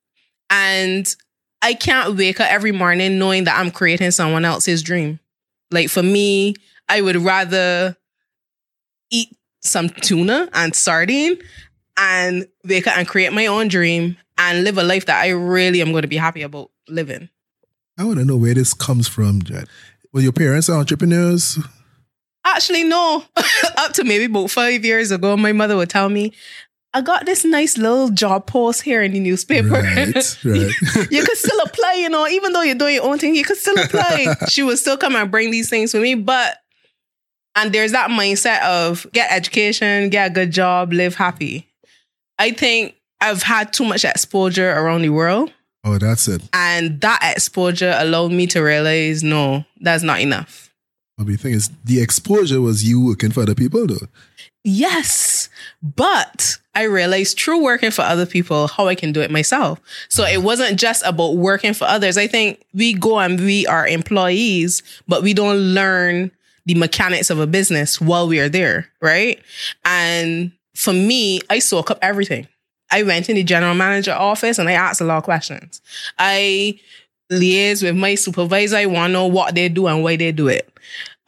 And 0.50 1.14
I 1.62 1.75
can't 1.75 2.16
wake 2.16 2.40
up 2.40 2.50
every 2.50 2.72
morning 2.72 3.18
knowing 3.18 3.44
that 3.44 3.58
I'm 3.58 3.70
creating 3.70 4.10
someone 4.10 4.44
else's 4.44 4.82
dream. 4.82 5.20
Like 5.70 5.88
for 5.88 6.02
me, 6.02 6.54
I 6.88 7.00
would 7.00 7.16
rather 7.16 7.96
eat 9.10 9.37
some 9.60 9.88
tuna 9.88 10.48
and 10.52 10.75
sardine 10.75 11.38
and 11.96 12.46
wake 12.64 12.87
up 12.87 12.96
and 12.96 13.06
create 13.06 13.32
my 13.32 13.46
own 13.46 13.68
dream 13.68 14.16
and 14.38 14.64
live 14.64 14.78
a 14.78 14.82
life 14.82 15.06
that 15.06 15.22
I 15.22 15.30
really 15.30 15.82
am 15.82 15.90
going 15.90 16.02
to 16.02 16.08
be 16.08 16.16
happy 16.16 16.42
about 16.42 16.70
living. 16.88 17.28
I 17.98 18.04
want 18.04 18.18
to 18.20 18.25
know 18.25 18.37
where 18.37 18.54
this 18.54 18.72
comes 18.72 19.08
from, 19.08 19.42
Jed. 19.42 19.68
Were 20.18 20.22
your 20.22 20.32
parents 20.32 20.68
are 20.68 20.80
entrepreneurs? 20.80 21.60
Actually, 22.44 22.82
no. 22.82 23.22
Up 23.76 23.92
to 23.92 24.02
maybe 24.02 24.25
about 24.25 24.50
five 24.50 24.84
years 24.84 25.12
ago, 25.12 25.37
my 25.37 25.52
mother 25.52 25.76
would 25.76 25.90
tell 25.90 26.08
me, 26.08 26.32
I 26.92 27.02
got 27.02 27.25
this 27.25 27.44
nice 27.44 27.78
little 27.78 28.08
job 28.08 28.48
post 28.48 28.82
here 28.82 29.00
in 29.00 29.12
the 29.12 29.20
newspaper. 29.20 29.68
Right, 29.68 30.08
right. 30.44 30.72
you 31.12 31.25
could 31.25 31.37
still 31.38 31.60
apply, 31.60 31.98
you 32.00 32.08
know, 32.08 32.26
even 32.26 32.52
though 32.52 32.62
you're 32.62 32.75
doing 32.75 32.96
your 32.96 33.04
own 33.04 33.18
thing, 33.18 33.37
you 33.37 33.44
could 33.44 33.58
still 33.58 33.78
apply. 33.78 34.34
she 34.48 34.64
would 34.64 34.80
still 34.80 34.96
come 34.96 35.14
and 35.14 35.30
bring 35.30 35.52
these 35.52 35.70
things 35.70 35.92
for 35.92 36.00
me. 36.00 36.16
But, 36.16 36.56
and 37.54 37.72
there's 37.72 37.92
that 37.92 38.10
mindset 38.10 38.60
of 38.62 39.06
get 39.12 39.30
education, 39.30 40.08
get 40.08 40.32
a 40.32 40.34
good 40.34 40.50
job, 40.50 40.92
live 40.92 41.14
happy. 41.14 41.68
I 42.40 42.50
think 42.50 42.96
I've 43.20 43.44
had 43.44 43.72
too 43.72 43.84
much 43.84 44.04
exposure 44.04 44.72
around 44.72 45.02
the 45.02 45.10
world. 45.10 45.52
Oh, 45.85 45.99
that's 45.99 46.28
it. 46.28 46.42
And 46.52 47.00
that 47.00 47.20
exposure 47.37 47.94
allowed 47.97 48.32
me 48.32 48.47
to 48.49 48.61
realize 48.61 49.23
no, 49.23 49.64
that's 49.80 50.02
not 50.02 50.20
enough. 50.20 50.73
But 51.16 51.26
the 51.26 51.37
thing 51.37 51.52
is, 51.52 51.70
the 51.85 52.00
exposure 52.00 52.61
was 52.61 52.85
you 52.85 53.04
working 53.04 53.32
for 53.32 53.42
other 53.42 53.54
people, 53.54 53.87
though. 53.87 54.06
Yes. 54.64 55.49
But 55.82 56.58
I 56.75 56.85
realized 56.85 57.38
through 57.38 57.62
working 57.62 57.90
for 57.90 58.02
other 58.02 58.26
people 58.26 58.68
how 58.68 58.87
I 58.87 58.94
can 58.94 59.12
do 59.12 59.20
it 59.20 59.30
myself. 59.30 59.80
So 60.08 60.25
it 60.25 60.42
wasn't 60.42 60.78
just 60.78 61.04
about 61.04 61.37
working 61.37 61.75
for 61.75 61.87
others. 61.87 62.16
I 62.16 62.26
think 62.26 62.64
we 62.75 62.92
go 62.92 63.18
and 63.18 63.40
we 63.40 63.66
are 63.66 63.87
employees, 63.87 64.82
but 65.08 65.23
we 65.23 65.35
don't 65.35 65.56
learn 65.56 66.30
the 66.66 66.75
mechanics 66.75 67.30
of 67.30 67.40
a 67.40 67.47
business 67.47 68.00
while 68.00 68.28
we 68.28 68.38
are 68.40 68.49
there, 68.49 68.88
right? 69.00 69.40
And 69.85 70.52
for 70.75 70.92
me, 70.92 71.40
I 71.49 71.61
soak 71.61 71.90
up 71.90 71.99
everything. 72.02 72.47
I 72.90 73.02
went 73.02 73.28
in 73.28 73.37
the 73.37 73.45
general 73.45 73.75
manager 73.75 74.12
office 74.12 74.59
and 74.59 74.68
I 74.68 74.73
asked 74.73 75.00
a 75.00 75.04
lot 75.04 75.18
of 75.18 75.25
questions. 75.25 75.80
I 76.18 76.78
liaise 77.30 77.83
with 77.83 77.97
my 77.97 78.14
supervisor. 78.14 78.76
I 78.76 78.87
want 78.87 79.11
to 79.11 79.12
know 79.12 79.26
what 79.26 79.54
they 79.54 79.68
do 79.68 79.87
and 79.87 80.02
why 80.02 80.16
they 80.16 80.33
do 80.33 80.49
it. 80.49 80.73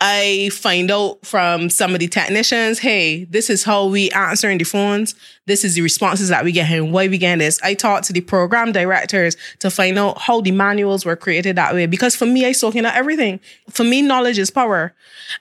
I 0.02 0.48
find 0.54 0.90
out 0.90 1.26
from 1.26 1.68
some 1.68 1.92
of 1.92 2.00
the 2.00 2.08
technicians, 2.08 2.78
hey, 2.78 3.24
this 3.24 3.50
is 3.50 3.64
how 3.64 3.86
we 3.86 4.10
answering 4.12 4.56
the 4.56 4.64
phones. 4.64 5.14
This 5.46 5.62
is 5.62 5.74
the 5.74 5.82
responses 5.82 6.30
that 6.30 6.42
we 6.42 6.52
get 6.52 6.70
and 6.70 6.90
why 6.90 7.08
we 7.08 7.18
get 7.18 7.38
this. 7.38 7.60
I 7.62 7.74
talk 7.74 8.04
to 8.04 8.12
the 8.14 8.22
program 8.22 8.72
directors 8.72 9.36
to 9.58 9.70
find 9.70 9.98
out 9.98 10.16
how 10.18 10.40
the 10.40 10.52
manuals 10.52 11.04
were 11.04 11.16
created 11.16 11.56
that 11.56 11.74
way. 11.74 11.84
Because 11.84 12.16
for 12.16 12.24
me, 12.24 12.46
I 12.46 12.52
soaking 12.52 12.86
out 12.86 12.94
everything. 12.94 13.40
For 13.68 13.84
me, 13.84 14.00
knowledge 14.00 14.38
is 14.38 14.50
power. 14.50 14.94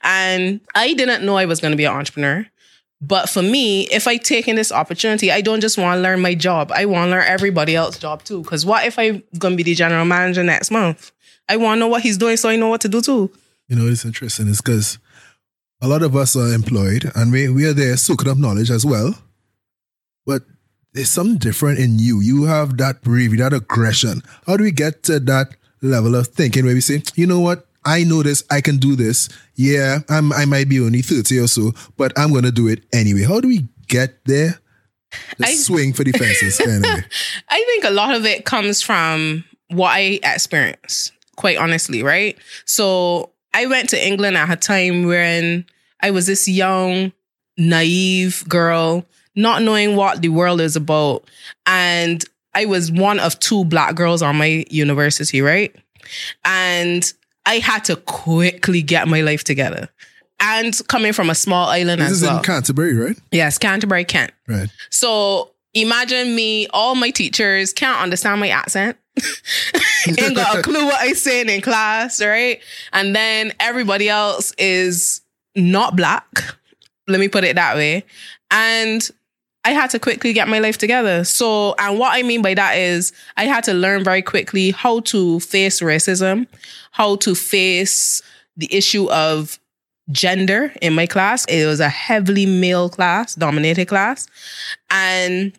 And 0.04 0.60
I 0.76 0.94
didn't 0.94 1.26
know 1.26 1.38
I 1.38 1.46
was 1.46 1.62
going 1.62 1.72
to 1.72 1.78
be 1.78 1.86
an 1.86 1.94
entrepreneur. 1.94 2.46
But 3.01 3.29
for 3.29 3.41
me, 3.41 3.84
if 3.88 4.08
I 4.08 4.18
take 4.18 4.48
in 4.48 4.58
this 4.58 4.72
opportunity, 4.72 5.32
I 5.32 5.41
don't 5.41 5.62
just 5.62 5.77
want 5.77 5.98
to 5.98 6.01
learn 6.01 6.22
my 6.22 6.36
job. 6.36 6.72
I 6.74 6.86
want 6.86 7.08
to 7.08 7.12
learn 7.12 7.25
everybody 7.25 7.75
else's 7.75 8.01
job 8.01 8.24
too. 8.24 8.41
Because 8.41 8.65
what 8.65 8.86
if 8.86 9.00
I'm 9.00 9.24
going 9.38 9.53
to 9.53 9.58
be 9.58 9.63
the 9.63 9.75
general 9.75 10.06
manager 10.06 10.44
next 10.44 10.70
month? 10.70 11.12
I 11.48 11.56
want 11.58 11.77
to 11.77 11.79
know 11.79 11.88
what 11.88 12.01
he's 12.01 12.18
doing 12.18 12.36
so 12.36 12.50
I 12.50 12.58
know 12.58 12.68
what 12.68 12.82
to 12.82 12.89
do 12.89 13.01
too. 13.01 13.32
You 13.70 13.75
know, 13.75 13.88
it's 13.88 14.03
interesting 14.03 14.50
It's 14.50 14.62
because 14.62 15.00
a 15.82 15.88
lot 15.88 16.03
of 16.03 16.15
us 16.15 16.36
are 16.36 16.53
employed 16.53 17.10
and 17.15 17.32
we, 17.32 17.48
we 17.50 17.65
are 17.65 17.74
there 17.74 17.96
soaking 17.96 18.29
up 18.29 18.38
knowledge 18.38 18.70
as 18.70 18.86
well. 18.86 19.15
But 20.25 20.44
there's 20.91 21.10
something 21.10 21.38
different 21.38 21.79
in 21.79 22.00
you. 22.00 22.20
You 22.20 22.46
have 22.46 22.77
that 22.77 23.01
bravery, 23.01 23.38
that 23.38 23.53
aggression. 23.53 24.22
How 24.46 24.58
do 24.58 24.63
we 24.63 24.72
get 24.72 25.03
to 25.03 25.20
that 25.22 25.56
level 25.82 26.15
of 26.15 26.27
thinking 26.27 26.65
where 26.65 26.74
we 26.74 26.82
say, 26.82 27.03
you 27.15 27.25
know 27.25 27.39
what? 27.39 27.65
I 27.86 28.04
know 28.04 28.24
this. 28.24 28.44
I 28.50 28.62
can 28.62 28.78
do 28.78 28.96
this. 28.96 29.30
Yeah, 29.56 30.00
I'm, 30.10 30.34
I 30.34 30.46
might 30.46 30.70
be 30.70 30.80
only 30.80 31.02
30 31.02 31.40
or 31.40 31.48
so, 31.48 31.72
but 31.98 32.18
I'm 32.18 32.32
going 32.32 32.44
to 32.44 32.52
do 32.52 32.68
it 32.68 32.84
anyway. 32.94 33.24
How 33.24 33.40
do 33.40 33.48
we 33.48 33.68
get 33.88 34.24
there? 34.26 34.60
The 35.38 35.48
I, 35.48 35.56
swing 35.56 35.94
for 35.94 36.04
the 36.04 36.12
fences, 36.12 36.60
anyway. 36.60 37.04
I 37.50 37.64
think 37.64 37.84
a 37.84 37.90
lot 37.90 38.16
of 38.16 38.26
it 38.26 38.46
comes 38.46 38.82
from 38.82 39.44
what 39.70 39.90
I 39.90 40.20
experience, 40.24 41.12
quite 41.36 41.58
honestly, 41.58 42.04
right? 42.04 42.38
So 42.66 43.32
I 43.54 43.66
went 43.66 43.90
to 43.90 44.06
England 44.08 44.38
at 44.38 44.50
a 44.50 44.56
time 44.56 45.06
when 45.06 45.66
I 46.02 46.12
was 46.12 46.28
this 46.28 46.48
young, 46.48 47.12
naive 47.58 48.44
girl, 48.48 49.06
not 49.36 49.62
knowing 49.62 49.96
what 49.96 50.22
the 50.22 50.30
world 50.30 50.62
is 50.62 50.76
about. 50.76 51.24
And 51.66 52.24
I 52.54 52.66
was 52.66 52.92
one 52.92 53.20
of 53.20 53.40
two 53.40 53.66
black 53.66 53.96
girls 53.96 54.22
on 54.22 54.38
my 54.38 54.66
university, 54.70 55.42
right? 55.42 55.76
And 56.46 57.12
I 57.50 57.56
had 57.60 57.84
to 57.86 57.96
quickly 57.96 58.82
get 58.84 59.08
my 59.08 59.22
life 59.22 59.44
together. 59.44 59.89
And 60.39 60.79
coming 60.88 61.13
from 61.13 61.29
a 61.29 61.36
small 61.36 61.68
island 61.68 62.00
This 62.00 62.12
as 62.12 62.18
is 62.22 62.27
well. 62.27 62.38
in 62.38 62.44
Canterbury, 62.44 62.94
right? 62.96 63.18
yes, 63.32 63.58
Canterbury, 63.58 64.06
Kent. 64.06 64.32
Right. 64.48 64.70
So 64.89 65.51
imagine 65.74 66.36
me, 66.36 66.68
all 66.68 66.96
my 66.96 67.10
teachers 67.10 67.74
can't 67.74 68.00
understand 68.01 68.39
my 68.39 68.50
accent. 68.50 68.98
Ain't 70.08 70.36
got 70.36 70.60
a 70.60 70.62
clue 70.63 70.86
what 70.86 70.96
I'm 71.00 71.15
saying 71.15 71.50
in 71.50 71.62
class, 71.62 72.22
right? 72.22 72.62
And 72.94 73.15
then 73.15 73.51
everybody 73.60 74.08
else 74.10 74.53
is 74.58 75.22
not 75.56 75.96
black. 75.96 76.25
Let 77.08 77.20
me 77.20 77.27
put 77.27 77.44
it 77.44 77.56
that 77.56 77.75
way. 77.75 78.06
And 78.51 79.10
I 79.65 79.72
had 79.72 79.89
to 79.89 80.00
quickly 80.00 80.32
get 80.32 80.48
my 80.48 80.60
life 80.60 80.77
together. 80.77 81.25
So, 81.25 81.75
and 81.77 82.00
what 82.00 82.13
I 82.13 82.24
mean 82.24 82.41
by 82.41 82.53
that 82.53 82.77
is 82.77 83.12
I 83.36 83.44
had 83.44 83.65
to 83.65 83.74
learn 83.74 84.06
very 84.06 84.22
quickly 84.22 84.72
how 84.72 85.01
to 85.01 85.39
face 85.41 85.82
racism, 85.82 86.48
how 87.00 87.15
to 87.15 87.34
face 87.34 88.22
the 88.58 88.68
issue 88.75 89.10
of 89.10 89.58
gender 90.12 90.74
in 90.82 90.94
my 90.94 91.06
class. 91.06 91.46
It 91.46 91.65
was 91.65 91.79
a 91.79 91.88
heavily 91.88 92.46
male 92.46 92.89
class, 92.89 93.36
dominated 93.36 93.86
class. 93.88 94.27
And 94.89 95.58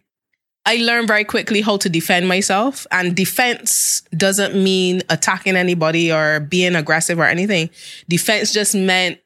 I 0.66 0.76
learned 0.76 1.08
very 1.08 1.24
quickly 1.24 1.62
how 1.62 1.78
to 1.78 1.88
defend 1.88 2.28
myself. 2.28 2.86
And 2.90 3.16
defense 3.16 4.02
doesn't 4.14 4.54
mean 4.54 5.00
attacking 5.08 5.56
anybody 5.56 6.12
or 6.12 6.40
being 6.40 6.76
aggressive 6.76 7.18
or 7.18 7.24
anything. 7.24 7.70
Defense 8.06 8.52
just 8.52 8.74
meant 8.74 9.18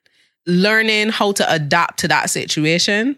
learning 0.47 1.09
how 1.09 1.33
to 1.33 1.52
adapt 1.52 1.99
to 1.99 2.09
that 2.09 2.30
situation 2.30 3.16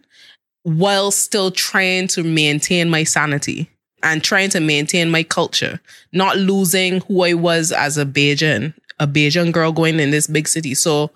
while 0.62 1.10
still 1.10 1.50
trying 1.50 2.08
to 2.08 2.22
maintain 2.22 2.88
my 2.88 3.04
sanity 3.04 3.68
and 4.02 4.24
trying 4.24 4.48
to 4.50 4.60
maintain 4.60 5.10
my 5.10 5.22
culture, 5.22 5.80
not 6.12 6.38
losing 6.38 7.00
who 7.02 7.24
I 7.24 7.34
was 7.34 7.72
as 7.72 7.98
a 7.98 8.06
Bajan, 8.06 8.72
a 8.98 9.06
Bajan 9.06 9.52
girl 9.52 9.72
going 9.72 10.00
in 10.00 10.10
this 10.10 10.26
big 10.26 10.48
city. 10.48 10.74
So 10.74 11.10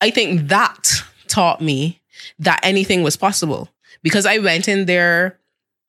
I 0.00 0.10
think 0.10 0.48
that 0.48 0.90
taught 1.28 1.60
me 1.60 2.00
that 2.38 2.60
anything 2.62 3.02
was 3.02 3.16
possible 3.16 3.68
because 4.02 4.26
I 4.26 4.38
went 4.38 4.68
in 4.68 4.86
there, 4.86 5.38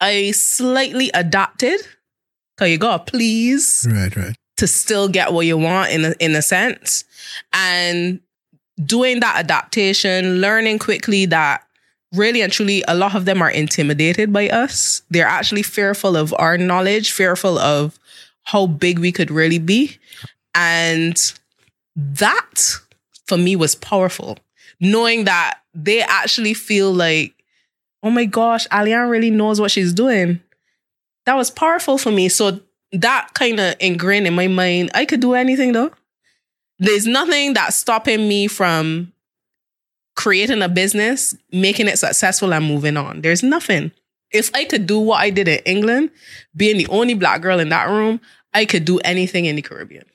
I 0.02 0.32
slightly 0.32 1.10
adapted. 1.14 1.80
Cause 2.58 2.70
you 2.70 2.78
gotta 2.78 3.04
please 3.04 3.88
Right, 3.90 4.14
right. 4.16 4.36
to 4.58 4.68
still 4.68 5.08
get 5.08 5.32
what 5.32 5.46
you 5.46 5.58
want 5.58 5.92
in 5.92 6.06
a, 6.06 6.14
in 6.20 6.36
a 6.36 6.42
sense. 6.42 7.06
And 7.54 8.20
doing 8.84 9.22
that 9.22 9.38
adaptation, 9.38 10.42
learning 10.42 10.80
quickly 10.80 11.26
that 11.28 11.64
really 12.14 12.42
and 12.42 12.52
truly 12.52 12.84
a 12.88 12.96
lot 12.96 13.16
of 13.16 13.26
them 13.26 13.42
are 13.42 13.50
intimidated 13.52 14.34
by 14.34 14.50
us. 14.50 15.04
They're 15.10 15.28
actually 15.28 15.64
fearful 15.64 16.18
of 16.18 16.34
our 16.38 16.58
knowledge, 16.58 17.12
fearful 17.12 17.58
of 17.60 17.98
how 18.44 18.66
big 18.68 19.00
we 19.00 19.12
could 19.12 19.32
really 19.32 19.60
be. 19.60 19.98
And 20.60 21.16
that 21.96 22.76
for 23.28 23.38
me 23.38 23.56
was 23.56 23.76
powerful. 23.76 24.38
Knowing 24.82 25.24
that 25.24 25.60
they 25.74 26.02
actually 26.02 26.54
feel 26.54 26.92
like, 26.92 27.34
oh 28.04 28.10
my 28.10 28.26
gosh, 28.26 28.68
Alian 28.68 29.10
really 29.10 29.32
knows 29.32 29.62
what 29.62 29.72
she's 29.72 29.94
doing. 29.94 30.42
That 31.26 31.36
was 31.36 31.50
powerful 31.50 31.98
for 31.98 32.12
me. 32.12 32.28
So 32.28 32.60
that 32.92 33.30
kind 33.36 33.60
of 33.60 33.76
ingrained 33.80 34.28
in 34.28 34.34
my 34.34 34.48
mind. 34.48 34.92
I 34.94 35.06
could 35.06 35.22
do 35.22 35.34
anything 35.34 35.72
though. 35.72 35.92
There's 36.78 37.08
nothing 37.08 37.54
that's 37.54 37.78
stopping 37.78 38.28
me 38.28 38.48
from 38.48 39.14
creating 40.18 40.62
a 40.62 40.68
business, 40.68 41.36
making 41.54 41.88
it 41.88 42.00
successful, 42.00 42.54
and 42.54 42.66
moving 42.66 42.98
on. 42.98 43.22
There's 43.22 43.44
nothing. 43.44 43.94
If 44.32 44.52
I 44.54 44.66
could 44.66 44.88
do 44.88 45.00
what 45.00 45.22
I 45.22 45.30
did 45.30 45.48
in 45.48 45.60
England, 45.60 46.12
being 46.54 46.78
the 46.78 46.88
only 46.88 47.14
black 47.14 47.42
girl 47.42 47.60
in 47.60 47.70
that 47.70 47.88
room, 47.90 48.20
I 48.54 48.66
could 48.66 48.84
do 48.84 49.00
anything 49.00 49.46
in 49.46 49.56
the 49.56 49.62
Caribbean. 49.62 50.06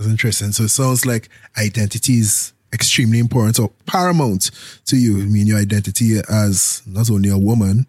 That's 0.00 0.10
interesting. 0.10 0.52
So 0.52 0.62
it 0.62 0.70
sounds 0.70 1.04
like 1.04 1.28
identity 1.58 2.14
is 2.20 2.54
extremely 2.72 3.18
important 3.18 3.58
or 3.58 3.70
paramount 3.84 4.50
to 4.86 4.96
you. 4.96 5.20
I 5.20 5.26
mean, 5.26 5.46
your 5.46 5.58
identity 5.58 6.18
as 6.30 6.80
not 6.86 7.10
only 7.10 7.28
a 7.28 7.36
woman, 7.36 7.86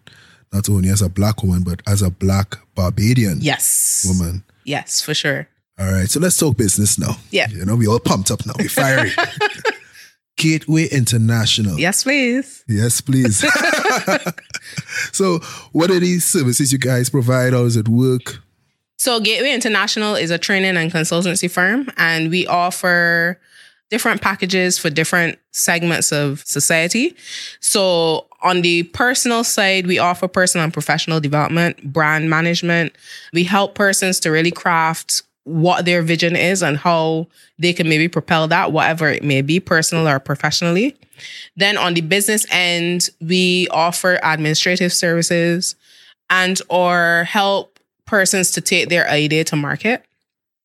not 0.52 0.68
only 0.68 0.90
as 0.90 1.00
a 1.00 1.08
black 1.08 1.42
woman, 1.42 1.62
but 1.62 1.80
as 1.86 2.02
a 2.02 2.10
black 2.10 2.56
Barbadian 2.74 3.38
Yes. 3.40 4.04
woman. 4.06 4.44
Yes, 4.64 5.00
for 5.00 5.14
sure. 5.14 5.48
All 5.78 5.90
right, 5.90 6.10
so 6.10 6.20
let's 6.20 6.36
talk 6.36 6.58
business 6.58 6.98
now. 6.98 7.16
Yeah. 7.30 7.48
You 7.48 7.64
know, 7.64 7.76
we 7.76 7.86
all 7.86 7.98
pumped 7.98 8.30
up 8.30 8.44
now. 8.44 8.52
We're 8.58 8.68
fiery. 8.68 9.10
Gateway 10.36 10.88
International. 10.88 11.80
Yes, 11.80 12.02
please. 12.02 12.62
Yes, 12.68 13.00
please. 13.00 13.38
so, 15.12 15.38
what 15.72 15.90
are 15.90 15.98
these 15.98 16.24
services 16.26 16.72
you 16.72 16.78
guys 16.78 17.08
provide? 17.08 17.54
How 17.54 17.62
does 17.62 17.76
it 17.76 17.88
work? 17.88 18.42
So, 19.02 19.18
Gateway 19.18 19.52
International 19.52 20.14
is 20.14 20.30
a 20.30 20.38
training 20.38 20.76
and 20.76 20.92
consultancy 20.92 21.50
firm, 21.50 21.90
and 21.96 22.30
we 22.30 22.46
offer 22.46 23.36
different 23.90 24.20
packages 24.20 24.78
for 24.78 24.90
different 24.90 25.40
segments 25.50 26.12
of 26.12 26.44
society. 26.46 27.16
So, 27.58 28.28
on 28.42 28.62
the 28.62 28.84
personal 28.84 29.42
side, 29.42 29.88
we 29.88 29.98
offer 29.98 30.28
personal 30.28 30.62
and 30.62 30.72
professional 30.72 31.18
development, 31.18 31.82
brand 31.92 32.30
management. 32.30 32.94
We 33.32 33.42
help 33.42 33.74
persons 33.74 34.20
to 34.20 34.30
really 34.30 34.52
craft 34.52 35.24
what 35.42 35.84
their 35.84 36.02
vision 36.02 36.36
is 36.36 36.62
and 36.62 36.76
how 36.76 37.26
they 37.58 37.72
can 37.72 37.88
maybe 37.88 38.06
propel 38.06 38.46
that, 38.46 38.70
whatever 38.70 39.08
it 39.08 39.24
may 39.24 39.42
be, 39.42 39.58
personal 39.58 40.06
or 40.06 40.20
professionally. 40.20 40.96
Then 41.56 41.76
on 41.76 41.94
the 41.94 42.02
business 42.02 42.46
end, 42.52 43.10
we 43.20 43.66
offer 43.72 44.20
administrative 44.22 44.92
services 44.92 45.74
and 46.30 46.62
or 46.70 47.24
help 47.24 47.71
persons 48.12 48.50
to 48.50 48.60
take 48.60 48.90
their 48.90 49.08
idea 49.08 49.42
to 49.42 49.56
market. 49.56 50.04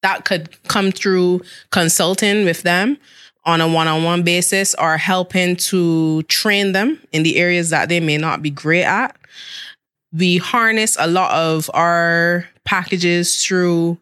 That 0.04 0.26
could 0.26 0.50
come 0.68 0.92
through 0.92 1.42
consulting 1.72 2.44
with 2.44 2.64
them 2.64 2.98
on 3.46 3.62
a 3.62 3.68
one-on-one 3.70 4.24
basis 4.24 4.76
or 4.76 4.98
helping 4.98 5.56
to 5.56 6.24
train 6.24 6.74
them 6.74 7.00
in 7.14 7.24
the 7.24 7.38
areas 7.38 7.70
that 7.70 7.88
they 7.88 8.02
may 8.02 8.18
not 8.18 8.42
be 8.42 8.50
great 8.50 8.84
at. 8.84 9.16
We 10.12 10.38
harness 10.38 10.98
a 11.00 11.08
lot 11.08 11.32
of 11.32 11.72
our 11.74 12.50
packages 12.66 13.42
through 13.42 13.98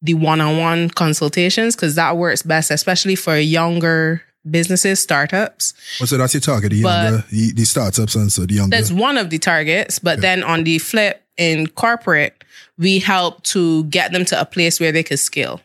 the 0.00 0.14
one-on-one 0.14 0.88
consultations 0.90 1.76
because 1.76 1.96
that 1.96 2.16
works 2.16 2.42
best, 2.42 2.70
especially 2.70 3.14
for 3.14 3.36
younger 3.36 4.22
businesses, 4.50 5.02
startups. 5.02 5.74
Oh, 6.00 6.06
so 6.06 6.16
that's 6.16 6.32
your 6.32 6.40
target, 6.40 6.70
the 6.70 6.76
younger, 6.76 7.24
the, 7.30 7.52
the 7.52 7.64
startups 7.64 8.14
and 8.14 8.32
so 8.32 8.46
the 8.46 8.54
younger. 8.54 8.74
That's 8.74 8.90
one 8.90 9.18
of 9.18 9.28
the 9.28 9.38
targets. 9.38 9.98
But 9.98 10.22
then 10.22 10.42
on 10.42 10.64
the 10.64 10.78
flip, 10.78 11.22
in 11.36 11.66
corporate, 11.68 12.39
we 12.80 12.98
help 12.98 13.42
to 13.44 13.84
get 13.84 14.10
them 14.10 14.24
to 14.24 14.40
a 14.40 14.44
place 14.44 14.80
where 14.80 14.90
they 14.90 15.04
could 15.04 15.20
scale. 15.20 15.60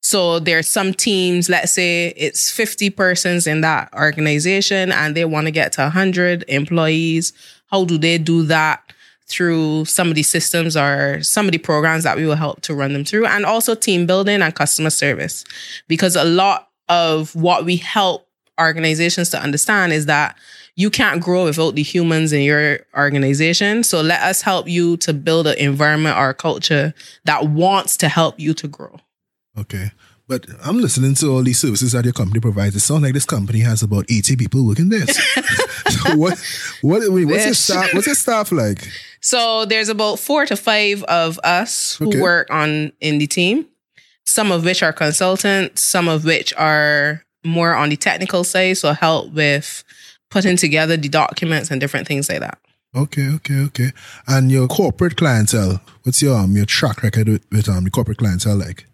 So 0.00 0.38
there's 0.38 0.68
some 0.68 0.94
teams, 0.94 1.50
let's 1.50 1.72
say 1.72 2.14
it's 2.16 2.50
50 2.50 2.90
persons 2.90 3.46
in 3.46 3.60
that 3.62 3.92
organization 3.92 4.92
and 4.92 5.14
they 5.14 5.24
want 5.24 5.46
to 5.46 5.50
get 5.50 5.72
to 5.72 5.82
100 5.82 6.44
employees. 6.48 7.32
How 7.66 7.84
do 7.84 7.98
they 7.98 8.16
do 8.18 8.44
that? 8.44 8.80
Through 9.26 9.86
some 9.86 10.08
of 10.08 10.16
the 10.16 10.22
systems 10.22 10.76
or 10.76 11.22
some 11.22 11.46
of 11.46 11.52
the 11.52 11.58
programs 11.58 12.04
that 12.04 12.18
we 12.18 12.26
will 12.26 12.34
help 12.34 12.60
to 12.60 12.74
run 12.74 12.92
them 12.92 13.06
through, 13.06 13.24
and 13.24 13.46
also 13.46 13.74
team 13.74 14.04
building 14.04 14.42
and 14.42 14.54
customer 14.54 14.90
service. 14.90 15.46
Because 15.88 16.14
a 16.14 16.24
lot 16.24 16.68
of 16.90 17.34
what 17.34 17.64
we 17.64 17.76
help 17.76 18.28
organizations 18.60 19.30
to 19.30 19.40
understand 19.40 19.94
is 19.94 20.04
that 20.04 20.36
you 20.76 20.90
can't 20.90 21.22
grow 21.22 21.44
without 21.44 21.74
the 21.76 21.82
humans 21.82 22.32
in 22.32 22.40
your 22.42 22.80
organization. 22.96 23.84
So 23.84 24.00
let 24.00 24.20
us 24.22 24.42
help 24.42 24.68
you 24.68 24.96
to 24.98 25.12
build 25.12 25.46
an 25.46 25.56
environment 25.58 26.16
or 26.18 26.30
a 26.30 26.34
culture 26.34 26.94
that 27.24 27.46
wants 27.48 27.96
to 27.98 28.08
help 28.08 28.38
you 28.40 28.54
to 28.54 28.66
grow. 28.68 28.96
Okay. 29.56 29.92
But 30.26 30.46
I'm 30.64 30.78
listening 30.78 31.14
to 31.16 31.28
all 31.28 31.42
these 31.42 31.60
services 31.60 31.92
that 31.92 32.04
your 32.04 32.14
company 32.14 32.40
provides. 32.40 32.74
It 32.74 32.80
sounds 32.80 33.02
like 33.02 33.12
this 33.12 33.26
company 33.26 33.60
has 33.60 33.82
about 33.82 34.06
80 34.10 34.36
people 34.36 34.66
working 34.66 34.88
there. 34.88 35.06
so 35.88 36.16
what 36.16 36.38
what 36.80 37.02
mean, 37.02 37.28
what's 37.28 37.44
your 37.44 37.54
staff 37.54 37.92
what's 37.92 38.06
your 38.06 38.14
staff 38.16 38.50
like? 38.50 38.88
So 39.20 39.66
there's 39.66 39.90
about 39.90 40.18
four 40.18 40.46
to 40.46 40.56
five 40.56 41.02
of 41.04 41.38
us 41.44 41.96
who 41.96 42.08
Okay. 42.08 42.20
work 42.20 42.48
on 42.50 42.92
in 43.00 43.18
the 43.18 43.26
team. 43.26 43.66
Some 44.26 44.50
of 44.50 44.64
which 44.64 44.82
are 44.82 44.92
consultants, 44.94 45.82
some 45.82 46.08
of 46.08 46.24
which 46.24 46.54
are 46.54 47.22
more 47.44 47.74
on 47.74 47.90
the 47.90 47.96
technical 47.96 48.42
side, 48.44 48.78
so 48.78 48.94
help 48.94 49.30
with 49.34 49.84
putting 50.34 50.56
together 50.56 50.96
the 50.96 51.08
documents 51.08 51.70
and 51.70 51.80
different 51.80 52.08
things 52.08 52.28
like 52.28 52.40
that. 52.40 52.58
Okay, 52.94 53.28
okay, 53.36 53.60
okay. 53.60 53.92
And 54.26 54.50
your 54.50 54.66
corporate 54.66 55.16
clientele, 55.16 55.80
what's 56.02 56.20
your 56.20 56.36
um 56.36 56.56
your 56.56 56.66
track 56.66 57.02
record 57.02 57.28
with, 57.28 57.46
with 57.50 57.68
um 57.68 57.84
the 57.84 57.90
corporate 57.90 58.18
clientele 58.18 58.56
like? 58.56 58.86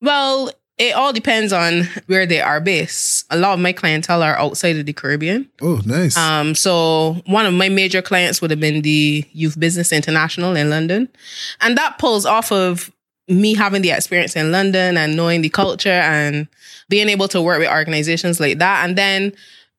Well, 0.00 0.50
it 0.78 0.94
all 0.94 1.12
depends 1.12 1.52
on 1.52 1.84
where 2.06 2.26
they 2.26 2.40
are 2.40 2.60
based. 2.60 3.26
A 3.30 3.36
lot 3.36 3.54
of 3.54 3.60
my 3.60 3.72
clientele 3.72 4.22
are 4.22 4.38
outside 4.38 4.76
of 4.76 4.86
the 4.86 4.92
Caribbean. 4.92 5.48
Oh, 5.62 5.80
nice. 5.86 6.16
Um, 6.16 6.54
so 6.54 7.22
one 7.26 7.46
of 7.46 7.54
my 7.54 7.68
major 7.68 8.02
clients 8.02 8.42
would 8.42 8.50
have 8.50 8.60
been 8.60 8.82
the 8.82 9.24
Youth 9.32 9.58
Business 9.58 9.92
International 9.92 10.54
in 10.54 10.68
London. 10.68 11.08
And 11.60 11.78
that 11.78 11.98
pulls 11.98 12.26
off 12.26 12.52
of 12.52 12.90
me 13.28 13.54
having 13.54 13.82
the 13.82 13.90
experience 13.90 14.36
in 14.36 14.52
London 14.52 14.98
and 14.98 15.16
knowing 15.16 15.40
the 15.40 15.48
culture 15.48 15.88
and 15.88 16.46
being 16.90 17.08
able 17.08 17.28
to 17.28 17.40
work 17.40 17.58
with 17.58 17.70
organizations 17.70 18.38
like 18.38 18.58
that. 18.58 18.86
And 18.86 18.96
then 18.96 19.32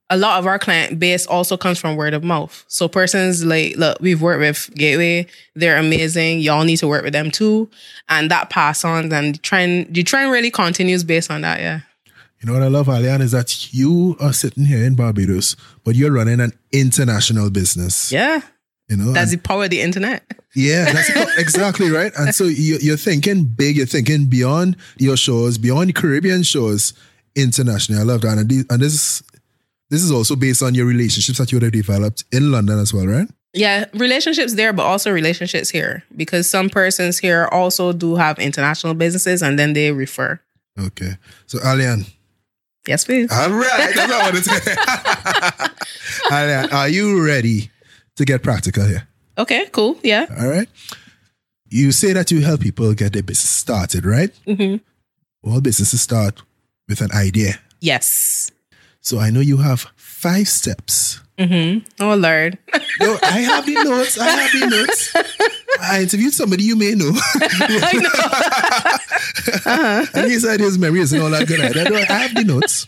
a 0.10 0.17
lot 0.17 0.39
of 0.39 0.46
our 0.48 0.58
client 0.58 1.00
base 1.00 1.26
also 1.26 1.58
comes 1.58 1.78
from 1.80 1.96
word 1.98 2.13
of 2.13 2.24
mouth. 2.24 2.63
So 2.67 2.88
persons 2.88 3.43
like, 3.43 3.76
look, 3.76 4.00
we've 4.00 4.22
worked 4.22 4.39
with 4.39 4.70
Gateway. 4.76 5.28
They're 5.56 5.78
amazing. 5.78 6.39
Y'all 6.39 6.63
need 6.63 6.78
to 6.78 6.88
work 6.88 7.04
with 7.04 7.12
them 7.13 7.30
too. 7.30 7.70
And 8.08 8.32
that 8.32 8.50
pass 8.50 8.86
on 8.86 9.12
and 9.12 9.36
the 9.36 9.39
trend, 9.39 9.93
the 9.93 10.04
trend 10.04 10.32
really 10.32 10.50
continues 10.52 11.04
based 11.04 11.30
on 11.30 11.41
that. 11.41 11.60
Yeah. 11.60 11.82
You 12.39 12.48
know 12.48 12.54
what 12.54 12.63
I 12.63 12.67
love, 12.67 12.88
Alian, 12.88 13.20
is 13.22 13.32
that 13.32 13.74
you 13.74 14.15
are 14.20 14.32
sitting 14.32 14.63
here 14.65 14.84
in 14.86 14.96
Barbados, 14.96 15.56
but 15.84 15.96
you're 15.96 16.12
running 16.12 16.39
an 16.39 16.54
international 16.72 17.50
business. 17.50 18.12
Yeah. 18.12 18.41
You 18.88 18.96
know, 18.96 19.12
That's 19.12 19.32
and- 19.34 19.41
the 19.41 19.43
power 19.46 19.65
of 19.65 19.72
the 19.72 19.82
internet. 19.82 20.24
yeah, 20.56 20.86
that's 20.93 21.10
exactly 21.38 21.89
right. 21.89 22.13
And 22.17 22.34
so 22.34 22.46
you, 22.46 22.78
you're 22.80 22.96
thinking 22.96 23.43
big, 23.43 23.76
you're 23.76 23.86
thinking 23.86 24.28
beyond 24.28 24.78
your 24.98 25.17
shores, 25.17 25.58
beyond 25.58 25.96
Caribbean 25.96 26.43
shores, 26.43 26.93
internationally. 27.36 28.00
I 28.02 28.04
love 28.06 28.22
that. 28.22 28.38
And, 28.38 28.50
these, 28.50 28.65
and 28.70 28.82
this 28.82 28.93
is 28.93 29.24
this 29.89 30.04
is 30.04 30.12
also 30.12 30.36
based 30.36 30.62
on 30.63 30.76
your 30.76 30.86
relationships 30.86 31.38
that 31.39 31.52
you 31.52 31.56
would 31.58 31.63
have 31.63 31.71
developed 31.71 32.23
in 32.32 32.52
London 32.52 32.80
as 32.80 32.93
well, 32.93 33.06
right? 33.08 33.28
Yeah, 33.54 33.86
relationships 33.93 34.54
there, 34.56 34.73
but 34.73 34.84
also 34.84 35.12
relationships 35.12 35.69
here 35.69 36.04
because 36.15 36.50
some 36.50 36.69
persons 36.69 37.17
here 37.19 37.47
also 37.52 37.93
do 37.93 38.15
have 38.15 38.38
international 38.39 38.93
businesses 38.93 39.41
and 39.41 39.58
then 39.58 39.73
they 39.73 39.91
refer. 39.91 40.39
Okay. 40.80 41.13
So 41.47 41.58
Alian, 41.60 42.06
Yes, 42.88 43.04
please. 43.06 43.32
all 43.32 43.50
right. 43.50 43.93
That's 43.95 43.97
what 43.97 44.12
I 44.12 44.23
wanted 44.23 44.43
to 44.43 44.50
say. 44.50 44.76
Alian, 46.32 46.71
are 46.73 46.89
you 46.89 47.26
ready 47.26 47.71
to 48.15 48.26
get 48.26 48.43
practical 48.43 48.86
here? 48.86 49.08
Okay, 49.38 49.67
cool. 49.71 49.97
Yeah. 50.04 50.26
All 50.39 50.47
right. 50.50 50.67
You 51.69 51.91
say 51.91 52.13
that 52.13 52.32
you 52.32 52.41
help 52.41 52.62
people 52.62 52.93
get 52.93 53.13
their 53.13 53.23
business 53.23 53.50
started, 53.50 54.06
right? 54.06 54.32
Mhm. 54.47 54.82
All 55.43 55.62
businesses 55.62 56.02
start 56.02 56.41
with 56.88 57.02
an 57.02 57.12
idea. 57.12 57.60
Yes. 57.82 58.52
So 59.08 59.20
I 59.20 59.30
know 59.30 59.39
you 59.39 59.56
have 59.56 59.88
five 59.96 60.50
steps. 60.50 61.22
Mm-hmm. 61.38 62.04
Oh, 62.04 62.15
Lord. 62.15 62.58
Yo, 63.00 63.17
I 63.24 63.39
have 63.39 63.65
the 63.65 63.76
notes. 63.76 64.20
I 64.20 64.28
have 64.28 64.52
the 64.52 64.67
notes. 64.67 65.15
I 65.80 66.02
interviewed 66.02 66.34
somebody 66.34 66.65
you 66.65 66.76
may 66.76 66.93
know. 66.93 67.08
and 70.13 70.30
he 70.30 70.38
said 70.39 70.60
his 70.60 70.78
memory 70.78 71.00
isn't 71.00 71.22
all 71.22 71.30
that 71.30 71.48
good. 71.48 71.62
I 71.62 71.86
don't 71.86 71.96
I 71.96 72.17
have 72.17 72.36
the 72.36 72.43
notes. 72.43 72.86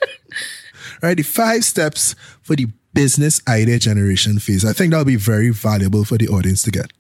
All 1.02 1.08
right, 1.08 1.16
the 1.16 1.24
five 1.24 1.64
steps 1.64 2.16
for 2.42 2.58
the 2.58 2.68
business 2.94 3.40
idea 3.48 3.80
generation 3.80 4.40
phase. 4.40 4.66
I 4.66 4.74
think 4.74 4.92
that'll 4.92 5.06
be 5.06 5.16
very 5.16 5.52
valuable 5.52 6.04
for 6.04 6.18
the 6.18 6.28
audience 6.28 6.64
to 6.64 6.72
get. 6.72 6.92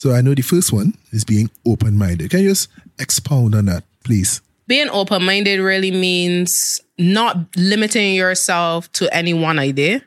So 0.00 0.12
I 0.12 0.20
know 0.20 0.32
the 0.32 0.42
first 0.42 0.72
one 0.72 0.96
is 1.10 1.24
being 1.24 1.50
open 1.66 1.98
minded. 1.98 2.30
Can 2.30 2.38
you 2.38 2.50
just 2.50 2.68
expound 3.00 3.56
on 3.56 3.64
that, 3.64 3.82
please? 4.04 4.40
Being 4.66 4.88
open 4.90 5.24
minded 5.24 5.60
really 5.60 5.90
means 5.90 6.80
not 6.98 7.36
limiting 7.56 8.14
yourself 8.14 8.90
to 8.92 9.14
any 9.14 9.34
one 9.34 9.58
idea 9.58 10.02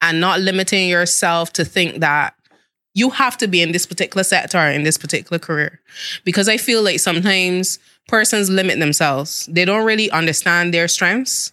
and 0.00 0.20
not 0.20 0.40
limiting 0.40 0.88
yourself 0.88 1.52
to 1.54 1.64
think 1.64 2.00
that 2.00 2.34
you 2.94 3.10
have 3.10 3.36
to 3.38 3.46
be 3.46 3.62
in 3.62 3.72
this 3.72 3.86
particular 3.86 4.24
sector 4.24 4.58
or 4.58 4.68
in 4.68 4.82
this 4.82 4.98
particular 4.98 5.38
career. 5.38 5.80
Because 6.24 6.48
I 6.48 6.56
feel 6.56 6.82
like 6.82 6.98
sometimes 7.00 7.78
persons 8.08 8.50
limit 8.50 8.78
themselves. 8.78 9.46
They 9.50 9.64
don't 9.64 9.84
really 9.84 10.10
understand 10.10 10.74
their 10.74 10.88
strengths. 10.88 11.52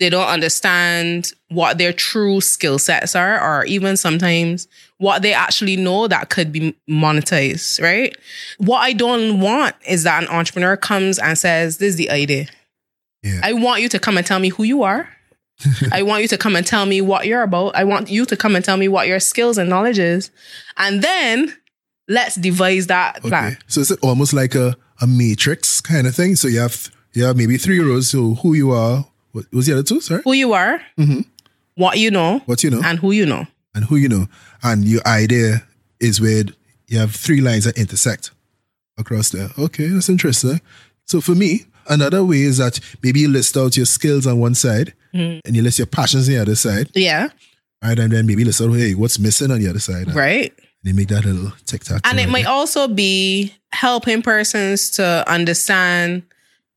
They 0.00 0.10
don't 0.10 0.28
understand 0.28 1.32
what 1.48 1.78
their 1.78 1.92
true 1.92 2.40
skill 2.40 2.78
sets 2.78 3.16
are, 3.16 3.40
or 3.40 3.64
even 3.64 3.96
sometimes 3.96 4.68
what 4.98 5.22
they 5.22 5.32
actually 5.32 5.76
know 5.76 6.06
that 6.06 6.30
could 6.30 6.52
be 6.52 6.76
monetized, 6.88 7.82
right? 7.82 8.16
What 8.58 8.78
I 8.78 8.92
don't 8.92 9.40
want 9.40 9.74
is 9.86 10.04
that 10.04 10.22
an 10.22 10.28
entrepreneur 10.28 10.76
comes 10.76 11.18
and 11.18 11.36
says, 11.36 11.78
This 11.78 11.90
is 11.90 11.96
the 11.96 12.10
idea. 12.10 12.46
Yeah. 13.22 13.40
I 13.42 13.52
want 13.54 13.82
you 13.82 13.88
to 13.88 13.98
come 13.98 14.16
and 14.16 14.26
tell 14.26 14.38
me 14.38 14.50
who 14.50 14.62
you 14.62 14.82
are. 14.84 15.08
I 15.92 16.02
want 16.02 16.22
you 16.22 16.28
to 16.28 16.38
come 16.38 16.54
and 16.54 16.64
tell 16.64 16.86
me 16.86 17.00
what 17.00 17.26
you're 17.26 17.42
about. 17.42 17.74
I 17.74 17.82
want 17.82 18.08
you 18.08 18.24
to 18.26 18.36
come 18.36 18.54
and 18.54 18.64
tell 18.64 18.76
me 18.76 18.86
what 18.86 19.08
your 19.08 19.18
skills 19.18 19.58
and 19.58 19.68
knowledge 19.68 19.98
is. 19.98 20.30
And 20.76 21.02
then 21.02 21.52
let's 22.06 22.36
devise 22.36 22.86
that 22.86 23.20
plan. 23.22 23.52
Okay. 23.52 23.56
So 23.66 23.80
it's 23.80 23.90
almost 23.92 24.32
like 24.32 24.54
a, 24.54 24.76
a 25.00 25.06
matrix 25.06 25.80
kind 25.80 26.06
of 26.06 26.14
thing? 26.14 26.36
So 26.36 26.48
you 26.48 26.60
have 26.60 26.90
you 27.12 27.24
have 27.24 27.36
maybe 27.36 27.56
three 27.56 27.80
rows. 27.80 28.10
So 28.10 28.34
who 28.34 28.54
you 28.54 28.70
are, 28.70 29.06
what 29.32 29.46
was 29.52 29.66
the 29.66 29.72
other 29.72 29.82
two? 29.82 30.00
Sorry, 30.00 30.22
Who 30.24 30.32
you 30.32 30.52
are, 30.52 30.80
mm-hmm. 30.98 31.20
what 31.74 31.98
you 31.98 32.10
know, 32.10 32.40
what 32.46 32.62
you 32.64 32.70
know, 32.70 32.80
and 32.84 32.98
who 32.98 33.12
you 33.12 33.26
know. 33.26 33.46
and 33.74 33.84
who 33.84 33.96
you 33.96 34.08
know, 34.08 34.26
and 34.62 34.84
your 34.84 35.02
idea 35.06 35.62
is 36.00 36.20
where 36.20 36.44
you 36.86 36.98
have 36.98 37.14
three 37.14 37.40
lines 37.40 37.64
that 37.64 37.76
intersect 37.78 38.30
across 38.96 39.30
there. 39.30 39.48
Okay, 39.58 39.88
that's 39.88 40.08
interesting. 40.08 40.60
So 41.04 41.20
for 41.20 41.34
me, 41.34 41.66
another 41.88 42.24
way 42.24 42.42
is 42.42 42.58
that 42.58 42.80
maybe 43.02 43.20
you 43.20 43.28
list 43.28 43.56
out 43.56 43.76
your 43.76 43.86
skills 43.86 44.26
on 44.26 44.38
one 44.38 44.54
side 44.54 44.94
mm-hmm. 45.14 45.40
and 45.46 45.56
you 45.56 45.62
list 45.62 45.78
your 45.78 45.86
passions 45.86 46.28
on 46.28 46.34
the 46.34 46.40
other 46.40 46.54
side, 46.56 46.90
Yeah, 46.94 47.28
right? 47.82 47.98
And 47.98 48.12
then 48.12 48.26
maybe 48.26 48.42
you 48.42 48.46
list 48.46 48.60
out 48.60 48.72
hey, 48.72 48.94
what's 48.94 49.18
missing 49.18 49.50
on 49.50 49.58
the 49.60 49.68
other 49.68 49.78
side. 49.80 50.14
right. 50.14 50.52
And 50.84 50.90
you 50.90 50.94
make 50.94 51.08
that 51.08 51.24
little 51.24 51.52
tic 51.66 51.82
tac. 51.84 52.02
And 52.04 52.20
it 52.20 52.28
might 52.28 52.46
also 52.46 52.86
be 52.88 53.52
helping 53.72 54.22
persons 54.22 54.90
to 54.92 55.24
understand 55.28 56.22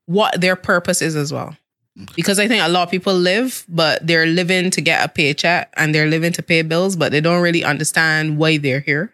what 0.06 0.40
their 0.40 0.56
purpose 0.56 1.00
is 1.02 1.14
as 1.14 1.32
well. 1.32 1.56
Because 2.16 2.38
I 2.38 2.48
think 2.48 2.62
a 2.62 2.68
lot 2.68 2.84
of 2.84 2.90
people 2.90 3.14
live, 3.14 3.64
but 3.68 4.06
they're 4.06 4.26
living 4.26 4.70
to 4.70 4.80
get 4.80 5.04
a 5.04 5.08
paycheck 5.08 5.72
and 5.76 5.94
they're 5.94 6.08
living 6.08 6.32
to 6.32 6.42
pay 6.42 6.62
bills, 6.62 6.96
but 6.96 7.12
they 7.12 7.20
don't 7.20 7.42
really 7.42 7.64
understand 7.64 8.38
why 8.38 8.56
they're 8.56 8.80
here 8.80 9.12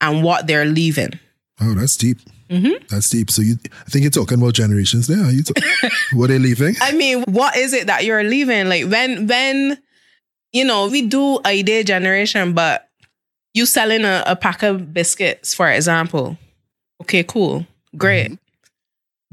and 0.00 0.22
what 0.22 0.46
they're 0.46 0.66
leaving. 0.66 1.18
Oh, 1.60 1.74
that's 1.74 1.96
deep. 1.96 2.18
Mm-hmm. 2.48 2.84
That's 2.88 3.10
deep. 3.10 3.30
So 3.30 3.42
you, 3.42 3.56
I 3.64 3.90
think 3.90 4.02
you're 4.02 4.10
talking 4.10 4.38
about 4.38 4.54
generations 4.54 5.08
there. 5.08 5.24
Are 5.24 5.30
you 5.32 5.42
ta- 5.42 5.88
what 6.12 6.28
they're 6.28 6.38
leaving? 6.38 6.76
I 6.80 6.92
mean, 6.92 7.24
what 7.24 7.56
is 7.56 7.72
it 7.72 7.88
that 7.88 8.04
you're 8.04 8.22
leaving? 8.22 8.68
Like 8.68 8.88
when 8.88 9.26
when 9.26 9.78
you 10.54 10.64
know, 10.64 10.86
we 10.86 11.02
do 11.02 11.40
idea 11.44 11.82
generation, 11.82 12.52
but 12.52 12.88
you 13.54 13.66
selling 13.66 14.04
a, 14.04 14.22
a 14.24 14.36
pack 14.36 14.62
of 14.62 14.94
biscuits, 14.94 15.52
for 15.52 15.68
example. 15.68 16.38
Okay, 17.02 17.24
cool. 17.24 17.66
Great. 17.96 18.38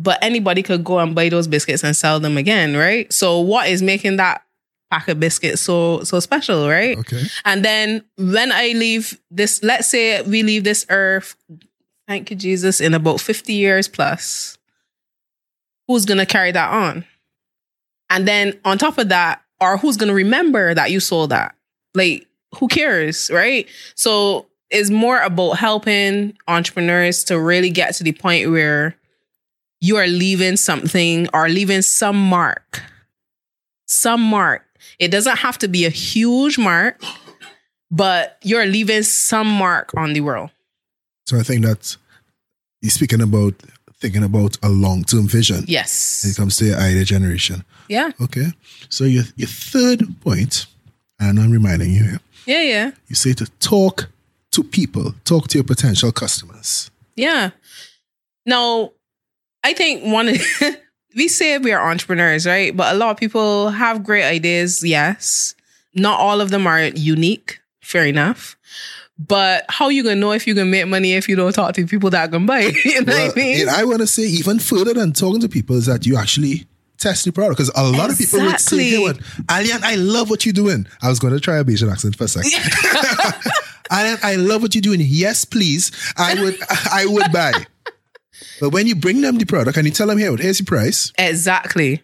But 0.02 0.20
anybody 0.22 0.64
could 0.64 0.84
go 0.84 1.00
and 1.00 1.14
buy 1.14 1.30
those 1.30 1.48
biscuits 1.48 1.84
and 1.84 1.96
sell 1.96 2.20
them 2.20 2.38
again, 2.38 2.76
right? 2.76 3.12
So 3.12 3.40
what 3.40 3.70
is 3.70 3.82
making 3.82 4.16
that 4.18 4.44
pack 4.90 5.08
of 5.08 5.20
biscuits 5.20 5.62
so 5.62 6.04
so 6.04 6.20
special, 6.20 6.68
right? 6.68 6.98
Okay. 6.98 7.24
And 7.46 7.64
then 7.64 8.04
when 8.18 8.52
I 8.52 8.70
leave 8.70 9.20
this, 9.30 9.64
let's 9.64 9.88
say 9.88 10.22
we 10.24 10.44
leave 10.44 10.64
this 10.64 10.86
earth, 10.90 11.36
thank 12.08 12.30
you, 12.30 12.36
Jesus, 12.36 12.82
in 12.82 12.94
about 12.94 13.22
50 13.22 13.54
years 13.54 13.88
plus, 13.88 14.58
who's 15.88 16.06
going 16.06 16.18
to 16.18 16.26
carry 16.26 16.52
that 16.52 16.72
on? 16.72 17.06
And 18.10 18.28
then 18.28 18.60
on 18.66 18.78
top 18.78 18.98
of 18.98 19.10
that, 19.10 19.42
or 19.62 19.78
who's 19.78 19.98
going 19.98 20.10
to 20.10 20.16
remember 20.16 20.74
that 20.74 20.92
you 20.92 21.00
sold 21.00 21.30
that? 21.30 21.56
Like, 21.94 22.28
who 22.58 22.68
cares, 22.68 23.30
right? 23.32 23.68
So 23.96 24.48
it's 24.70 24.90
more 24.90 25.22
about 25.22 25.54
helping 25.54 26.38
entrepreneurs 26.48 27.24
to 27.26 27.40
really 27.40 27.70
get 27.70 27.96
to 27.96 28.04
the 28.04 28.12
point 28.12 28.50
where 28.50 28.96
you 29.82 29.98
are 29.98 30.08
leaving 30.08 30.56
something 30.58 31.28
or 31.34 31.50
leaving 31.50 31.82
some 31.82 32.16
mark. 32.18 32.82
Some 33.88 34.22
mark. 34.22 34.64
It 35.00 35.10
doesn't 35.10 35.38
have 35.40 35.58
to 35.60 35.68
be 35.68 35.86
a 35.86 35.90
huge 35.90 36.58
mark, 36.58 37.02
but 37.90 38.38
you're 38.44 38.66
leaving 38.66 39.04
some 39.04 39.48
mark 39.48 39.92
on 39.98 40.14
the 40.14 40.22
world. 40.22 40.50
So 41.26 41.38
I 41.40 41.44
think 41.44 41.66
that's 41.66 41.98
you're 42.82 42.90
speaking 42.92 43.22
about 43.22 43.54
thinking 44.00 44.24
about 44.24 44.58
a 44.64 44.70
long 44.70 45.04
term 45.04 45.28
vision 45.28 45.58
when 45.58 45.66
Yes. 45.68 46.26
it 46.26 46.36
comes 46.36 46.58
to 46.58 46.66
your 46.66 46.78
idea 46.78 47.04
generation. 47.06 47.64
Yeah. 47.88 48.12
Okay. 48.22 48.52
So 48.90 49.04
your 49.04 49.24
your 49.36 49.48
third 49.50 50.20
point, 50.22 50.66
and 51.20 51.40
I'm 51.40 51.52
reminding 51.52 51.92
you 51.92 52.04
here, 52.04 52.20
Yeah. 52.46 52.62
Yeah. 52.64 52.92
you 53.08 53.16
say 53.16 53.34
to 53.34 53.46
talk 53.60 54.10
to 54.52 54.64
people, 54.64 55.14
talk 55.24 55.48
to 55.50 55.58
your 55.58 55.64
potential 55.66 56.12
customers. 56.12 56.90
Yeah. 57.16 57.52
Now, 58.46 58.92
I 59.64 59.74
think 59.74 60.04
one 60.04 60.30
we 61.16 61.28
say 61.28 61.58
we 61.58 61.72
are 61.72 61.90
entrepreneurs, 61.92 62.46
right? 62.48 62.76
But 62.76 62.94
a 62.94 62.98
lot 62.98 63.12
of 63.12 63.18
people 63.18 63.70
have 63.70 64.04
great 64.04 64.24
ideas, 64.24 64.84
yes. 64.84 65.56
Not 65.94 66.20
all 66.20 66.42
of 66.42 66.50
them 66.52 66.66
are 66.68 66.82
unique, 66.82 67.60
fair 67.82 68.06
enough. 68.06 68.58
But 69.20 69.66
how 69.70 69.90
you 69.90 70.04
gonna 70.04 70.16
know 70.16 70.32
if 70.32 70.48
you 70.48 70.56
can 70.56 70.72
make 70.72 70.88
money 70.88 71.14
if 71.14 71.30
you 71.30 71.36
don't 71.36 71.54
talk 71.54 71.76
to 71.76 71.86
people 71.86 72.10
that 72.10 72.32
can 72.32 72.46
buy? 72.46 72.60
you 72.86 73.02
know 73.04 73.14
Well, 73.14 73.28
what 73.28 73.38
I 73.38 73.40
mean? 73.40 73.62
and 73.62 73.70
I 73.70 73.84
want 73.86 74.00
to 74.00 74.08
say 74.08 74.24
even 74.24 74.58
further 74.58 74.94
than 74.96 75.14
talking 75.14 75.42
to 75.42 75.50
people 75.50 75.76
is 75.76 75.86
that 75.86 76.06
you 76.08 76.18
actually 76.18 76.66
test 76.98 77.26
the 77.26 77.32
product 77.32 77.58
because 77.58 77.72
a 77.76 77.84
lot 77.84 78.10
of 78.10 78.18
people 78.18 78.40
would 78.40 78.60
say, 78.60 78.90
"Hey, 78.92 79.00
what, 79.00 79.18
Alian, 79.48 79.84
I 79.84 79.96
love 79.96 80.30
what 80.32 80.46
you're 80.46 80.54
doing." 80.54 80.88
I 81.04 81.10
was 81.10 81.20
going 81.20 81.34
to 81.34 81.40
try 81.40 81.58
a 81.58 81.64
Bajan 81.64 81.92
accent 81.92 82.16
for 82.16 82.24
a 82.24 82.28
second. 82.28 82.52
Alian, 83.92 84.24
I 84.24 84.36
love 84.38 84.62
what 84.62 84.74
you're 84.74 84.82
doing. 84.82 85.02
Yes, 85.04 85.44
please. 85.46 85.92
I 86.18 86.42
would, 86.42 86.58
I 86.92 87.06
would 87.06 87.32
buy. 87.32 87.52
But 88.60 88.70
when 88.72 88.88
you 88.88 88.96
bring 88.96 89.22
them 89.22 89.38
the 89.38 89.46
product 89.46 89.78
and 89.78 89.86
you 89.88 89.94
tell 89.94 90.08
them, 90.08 90.18
"Here, 90.18 90.36
here's 90.38 90.60
the 90.60 90.66
price," 90.66 91.12
exactly. 91.18 92.02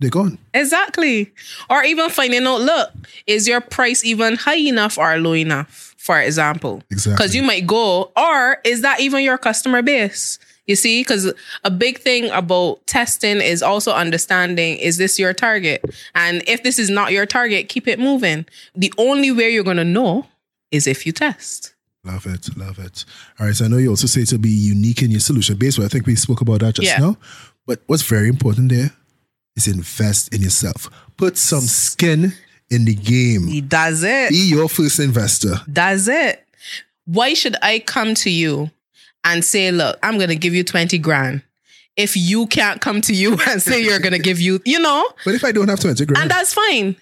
they're 0.00 0.10
gone. 0.10 0.38
Exactly. 0.52 1.32
Or 1.70 1.82
even 1.84 2.10
finding 2.10 2.46
out, 2.46 2.60
look, 2.60 2.90
is 3.26 3.46
your 3.46 3.60
price 3.60 4.04
even 4.04 4.36
high 4.36 4.56
enough 4.56 4.98
or 4.98 5.16
low 5.18 5.34
enough, 5.34 5.94
for 5.96 6.20
example? 6.20 6.82
Exactly. 6.90 7.14
Because 7.16 7.34
you 7.34 7.42
might 7.42 7.66
go, 7.66 8.10
or 8.16 8.58
is 8.64 8.82
that 8.82 9.00
even 9.00 9.22
your 9.22 9.38
customer 9.38 9.82
base? 9.82 10.38
You 10.66 10.76
see, 10.76 11.02
because 11.02 11.32
a 11.62 11.70
big 11.70 11.98
thing 11.98 12.30
about 12.30 12.86
testing 12.86 13.40
is 13.40 13.62
also 13.62 13.92
understanding 13.92 14.78
is 14.78 14.96
this 14.96 15.18
your 15.18 15.34
target? 15.34 15.84
And 16.14 16.42
if 16.46 16.62
this 16.62 16.78
is 16.78 16.88
not 16.90 17.12
your 17.12 17.26
target, 17.26 17.68
keep 17.68 17.86
it 17.86 17.98
moving. 17.98 18.46
The 18.74 18.92
only 18.96 19.30
way 19.30 19.50
you're 19.50 19.62
going 19.62 19.76
to 19.76 19.84
know 19.84 20.26
is 20.70 20.86
if 20.86 21.04
you 21.06 21.12
test. 21.12 21.73
Love 22.04 22.26
it, 22.26 22.48
love 22.56 22.78
it. 22.78 23.04
All 23.40 23.46
right, 23.46 23.54
so 23.56 23.64
I 23.64 23.68
know 23.68 23.78
you 23.78 23.88
also 23.90 24.06
say 24.06 24.24
to 24.26 24.38
be 24.38 24.50
unique 24.50 25.02
in 25.02 25.10
your 25.10 25.20
solution 25.20 25.56
base, 25.56 25.76
but 25.78 25.86
I 25.86 25.88
think 25.88 26.06
we 26.06 26.16
spoke 26.16 26.40
about 26.42 26.60
that 26.60 26.74
just 26.74 26.88
Yeah. 26.88 26.98
now. 26.98 27.16
But 27.66 27.80
what's 27.86 28.02
very 28.02 28.28
important 28.28 28.70
there 28.70 28.90
is 29.56 29.66
invest 29.66 30.34
in 30.34 30.42
yourself. 30.42 30.90
Put 31.16 31.38
some 31.38 31.62
skin 31.62 32.34
in 32.70 32.84
the 32.84 32.94
game. 32.94 33.46
He 33.46 33.60
does 33.62 34.02
it. 34.02 34.30
Be 34.30 34.48
your 34.48 34.68
first 34.68 34.98
investor. 35.00 35.60
That's 35.66 36.08
it. 36.08 36.44
Why 37.06 37.34
should 37.34 37.56
I 37.62 37.78
come 37.78 38.14
to 38.16 38.30
you 38.30 38.70
and 39.24 39.44
say, 39.44 39.70
look, 39.70 39.98
I'm 40.02 40.16
going 40.18 40.28
to 40.28 40.36
give 40.36 40.54
you 40.54 40.64
20 40.64 40.98
grand 40.98 41.42
if 41.96 42.16
you 42.16 42.46
can't 42.48 42.80
come 42.80 43.00
to 43.02 43.14
you 43.14 43.38
and 43.48 43.62
say 43.62 43.82
you're 43.82 43.98
going 44.00 44.12
to 44.12 44.18
give 44.18 44.40
you, 44.40 44.60
you 44.64 44.78
know? 44.78 45.06
But 45.24 45.34
if 45.34 45.44
I 45.44 45.52
don't 45.52 45.68
have 45.68 45.80
20 45.80 46.04
grand, 46.04 46.20
And 46.22 46.30
that's 46.30 46.52
fine. 46.52 46.96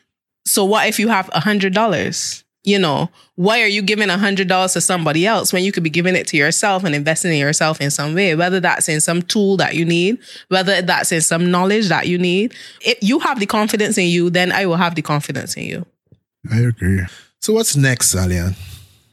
So 0.46 0.64
what 0.64 0.88
if 0.88 0.98
you 0.98 1.08
have 1.08 1.30
a 1.32 1.40
hundred 1.40 1.72
dollars? 1.72 2.44
You 2.64 2.78
know, 2.78 3.10
why 3.34 3.60
are 3.60 3.66
you 3.66 3.82
giving 3.82 4.08
a 4.08 4.16
hundred 4.16 4.46
dollars 4.46 4.74
to 4.74 4.80
somebody 4.80 5.26
else 5.26 5.52
when 5.52 5.64
you 5.64 5.72
could 5.72 5.82
be 5.82 5.90
giving 5.90 6.14
it 6.14 6.28
to 6.28 6.36
yourself 6.36 6.84
and 6.84 6.94
investing 6.94 7.32
in 7.32 7.38
yourself 7.38 7.80
in 7.80 7.90
some 7.90 8.14
way? 8.14 8.36
Whether 8.36 8.60
that's 8.60 8.88
in 8.88 9.00
some 9.00 9.22
tool 9.22 9.56
that 9.56 9.74
you 9.74 9.84
need, 9.84 10.18
whether 10.48 10.80
that's 10.80 11.10
in 11.10 11.22
some 11.22 11.50
knowledge 11.50 11.88
that 11.88 12.06
you 12.06 12.18
need. 12.18 12.54
If 12.80 12.98
you 13.02 13.18
have 13.18 13.40
the 13.40 13.46
confidence 13.46 13.98
in 13.98 14.06
you, 14.06 14.30
then 14.30 14.52
I 14.52 14.66
will 14.66 14.76
have 14.76 14.94
the 14.94 15.02
confidence 15.02 15.56
in 15.56 15.64
you. 15.64 15.86
I 16.50 16.60
agree. 16.60 17.00
So 17.40 17.52
what's 17.52 17.74
next, 17.74 18.14
Alian? 18.14 18.54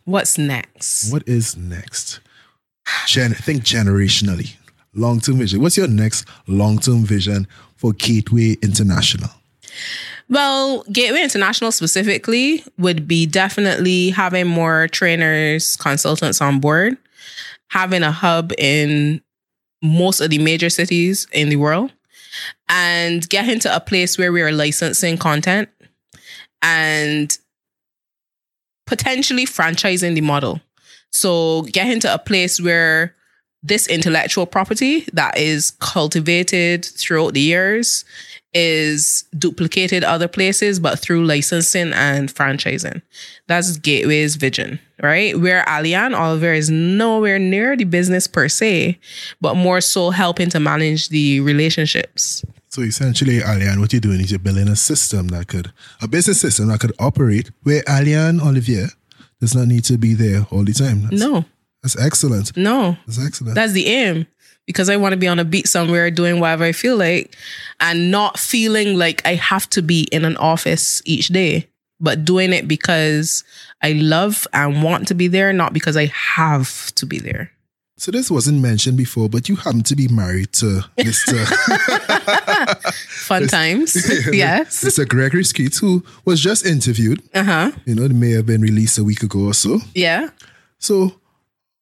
What's 0.05 0.37
next? 0.37 1.11
What 1.11 1.27
is 1.27 1.57
next? 1.57 2.19
Gen- 3.07 3.33
think 3.33 3.63
generationally. 3.63 4.55
Long 4.93 5.19
term 5.19 5.37
vision. 5.37 5.61
What's 5.61 5.77
your 5.77 5.87
next 5.87 6.27
long 6.47 6.77
term 6.77 7.03
vision 7.03 7.47
for 7.75 7.93
Gateway 7.93 8.57
International? 8.61 9.29
Well, 10.29 10.83
Gateway 10.91 11.23
International 11.23 11.71
specifically 11.71 12.63
would 12.77 13.07
be 13.07 13.25
definitely 13.25 14.11
having 14.11 14.47
more 14.47 14.87
trainers, 14.87 15.75
consultants 15.75 16.39
on 16.39 16.59
board, 16.59 16.97
having 17.69 18.03
a 18.03 18.11
hub 18.11 18.53
in 18.59 19.21
most 19.81 20.21
of 20.21 20.29
the 20.29 20.37
major 20.37 20.69
cities 20.69 21.25
in 21.31 21.49
the 21.49 21.55
world, 21.55 21.91
and 22.67 23.27
getting 23.27 23.59
to 23.61 23.75
a 23.75 23.79
place 23.79 24.19
where 24.19 24.31
we 24.31 24.43
are 24.43 24.51
licensing 24.51 25.17
content 25.17 25.67
and 26.61 27.37
potentially 28.85 29.45
franchising 29.45 30.13
the 30.13 30.21
model. 30.21 30.61
So, 31.11 31.63
getting 31.63 31.99
to 32.01 32.13
a 32.13 32.19
place 32.19 32.61
where 32.61 33.15
this 33.63 33.87
intellectual 33.87 34.45
property 34.45 35.07
that 35.13 35.37
is 35.37 35.71
cultivated 35.79 36.85
throughout 36.85 37.33
the 37.33 37.41
years 37.41 38.05
is 38.53 39.25
duplicated 39.37 40.03
other 40.03 40.27
places, 40.27 40.79
but 40.79 40.99
through 40.99 41.25
licensing 41.25 41.93
and 41.93 42.33
franchising. 42.33 43.01
That's 43.47 43.77
Gateway's 43.77 44.35
vision, 44.35 44.79
right? 45.01 45.39
Where 45.39 45.63
Alian 45.65 46.17
Oliver 46.17 46.53
is 46.53 46.69
nowhere 46.69 47.37
near 47.39 47.75
the 47.77 47.83
business 47.85 48.27
per 48.27 48.47
se, 48.49 48.97
but 49.39 49.55
more 49.55 49.81
so 49.81 50.09
helping 50.09 50.49
to 50.49 50.59
manage 50.59 51.09
the 51.09 51.39
relationships. 51.41 52.43
So 52.69 52.81
essentially, 52.83 53.39
Alian, 53.39 53.79
what 53.79 53.93
you're 53.93 53.99
doing 53.99 54.19
is 54.19 54.31
you're 54.31 54.39
building 54.39 54.67
a 54.67 54.75
system 54.75 55.27
that 55.29 55.47
could, 55.47 55.71
a 56.01 56.07
business 56.07 56.39
system 56.41 56.67
that 56.67 56.79
could 56.79 56.93
operate 56.99 57.51
where 57.63 57.81
Alian 57.83 58.39
Olivier 58.41 58.85
does 59.41 59.55
not 59.55 59.67
need 59.67 59.83
to 59.85 59.97
be 59.97 60.13
there 60.13 60.45
all 60.51 60.63
the 60.63 60.73
time. 60.73 61.03
That's, 61.03 61.19
No, 61.21 61.45
that's 61.81 61.99
excellent. 61.99 62.55
no, 62.57 62.97
That's 63.07 63.25
excellent. 63.25 63.55
that's 63.55 63.71
the 63.73 63.87
aim. 63.87 64.27
Because 64.69 64.87
I 64.87 64.97
want 64.97 65.13
to 65.13 65.17
be 65.17 65.27
on 65.27 65.39
a 65.39 65.43
beat 65.43 65.67
somewhere 65.67 66.11
doing 66.11 66.39
whatever 66.39 66.63
I 66.63 66.73
feel 66.73 66.95
like 66.95 67.35
and 67.79 68.11
not 68.11 68.37
feeling 68.37 68.95
like 68.99 69.25
I 69.25 69.33
have 69.33 69.67
to 69.71 69.81
be 69.81 70.03
in 70.11 70.25
an 70.25 70.37
office 70.37 71.01
each 71.05 71.29
day, 71.29 71.65
but 71.99 72.23
doing 72.23 72.53
it 72.53 72.67
because 72.67 73.43
I 73.81 73.93
love 73.93 74.45
and 74.53 74.83
want 74.83 75.07
to 75.07 75.15
be 75.15 75.27
there, 75.27 75.51
not 75.53 75.73
because 75.73 75.97
I 75.97 76.05
have 76.13 76.93
to 76.95 77.07
be 77.07 77.17
there. 77.17 77.49
so 77.97 78.11
this 78.11 78.29
wasn't 78.29 78.61
mentioned 78.61 78.95
before, 78.95 79.27
but 79.27 79.49
you 79.49 79.55
happen 79.55 79.81
to 79.83 79.95
be 79.95 80.07
married 80.07 80.53
to 80.53 80.83
Mr. 80.99 81.35
Fun 83.09 83.47
times. 83.47 83.95
yes. 84.31 84.83
Mr. 84.83 85.07
Gregory 85.07 85.43
Skeets, 85.43 85.79
who 85.79 86.03
was 86.25 86.39
just 86.39 86.63
interviewed. 86.65 87.21
Uh 87.33 87.43
huh. 87.43 87.71
You 87.85 87.95
know, 87.95 88.03
it 88.03 88.13
may 88.13 88.31
have 88.31 88.45
been 88.45 88.61
released 88.61 88.97
a 88.99 89.03
week 89.03 89.23
ago 89.23 89.47
or 89.47 89.53
so. 89.53 89.79
Yeah. 89.95 90.29
So, 90.77 91.18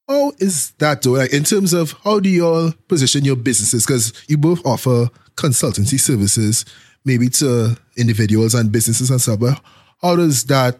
how 0.07 0.31
is 0.39 0.71
that 0.79 1.01
though? 1.01 1.11
Like 1.11 1.33
in 1.33 1.43
terms 1.43 1.73
of 1.73 1.93
how 2.03 2.19
do 2.19 2.29
you 2.29 2.45
all 2.45 2.73
position 2.87 3.25
your 3.25 3.35
businesses? 3.35 3.85
Because 3.85 4.13
you 4.27 4.37
both 4.37 4.65
offer 4.65 5.09
consultancy 5.35 5.99
services, 5.99 6.65
maybe 7.05 7.29
to 7.29 7.77
individuals 7.97 8.53
and 8.53 8.71
businesses 8.71 9.09
and 9.09 9.21
stuff. 9.21 9.39
But 9.39 9.61
how 10.01 10.15
does 10.15 10.45
that? 10.45 10.79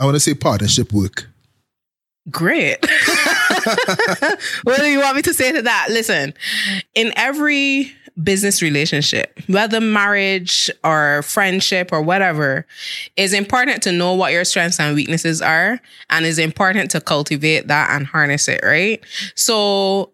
I 0.00 0.04
want 0.04 0.14
to 0.16 0.20
say 0.20 0.34
partnership 0.34 0.92
work. 0.92 1.28
Great. 2.30 2.78
what 4.62 4.78
do 4.78 4.86
you 4.86 5.00
want 5.00 5.16
me 5.16 5.22
to 5.22 5.34
say 5.34 5.52
to 5.52 5.62
that? 5.62 5.88
Listen, 5.90 6.34
in 6.94 7.12
every 7.16 7.92
business 8.22 8.62
relationship, 8.62 9.38
whether 9.46 9.80
marriage 9.80 10.70
or 10.84 11.22
friendship 11.22 11.90
or 11.92 12.02
whatever, 12.02 12.66
it's 13.16 13.32
important 13.32 13.82
to 13.82 13.92
know 13.92 14.14
what 14.14 14.32
your 14.32 14.44
strengths 14.44 14.80
and 14.80 14.94
weaknesses 14.94 15.40
are. 15.40 15.80
And 16.10 16.26
it's 16.26 16.38
important 16.38 16.90
to 16.92 17.00
cultivate 17.00 17.68
that 17.68 17.90
and 17.90 18.06
harness 18.06 18.48
it, 18.48 18.60
right? 18.64 19.02
So 19.34 20.12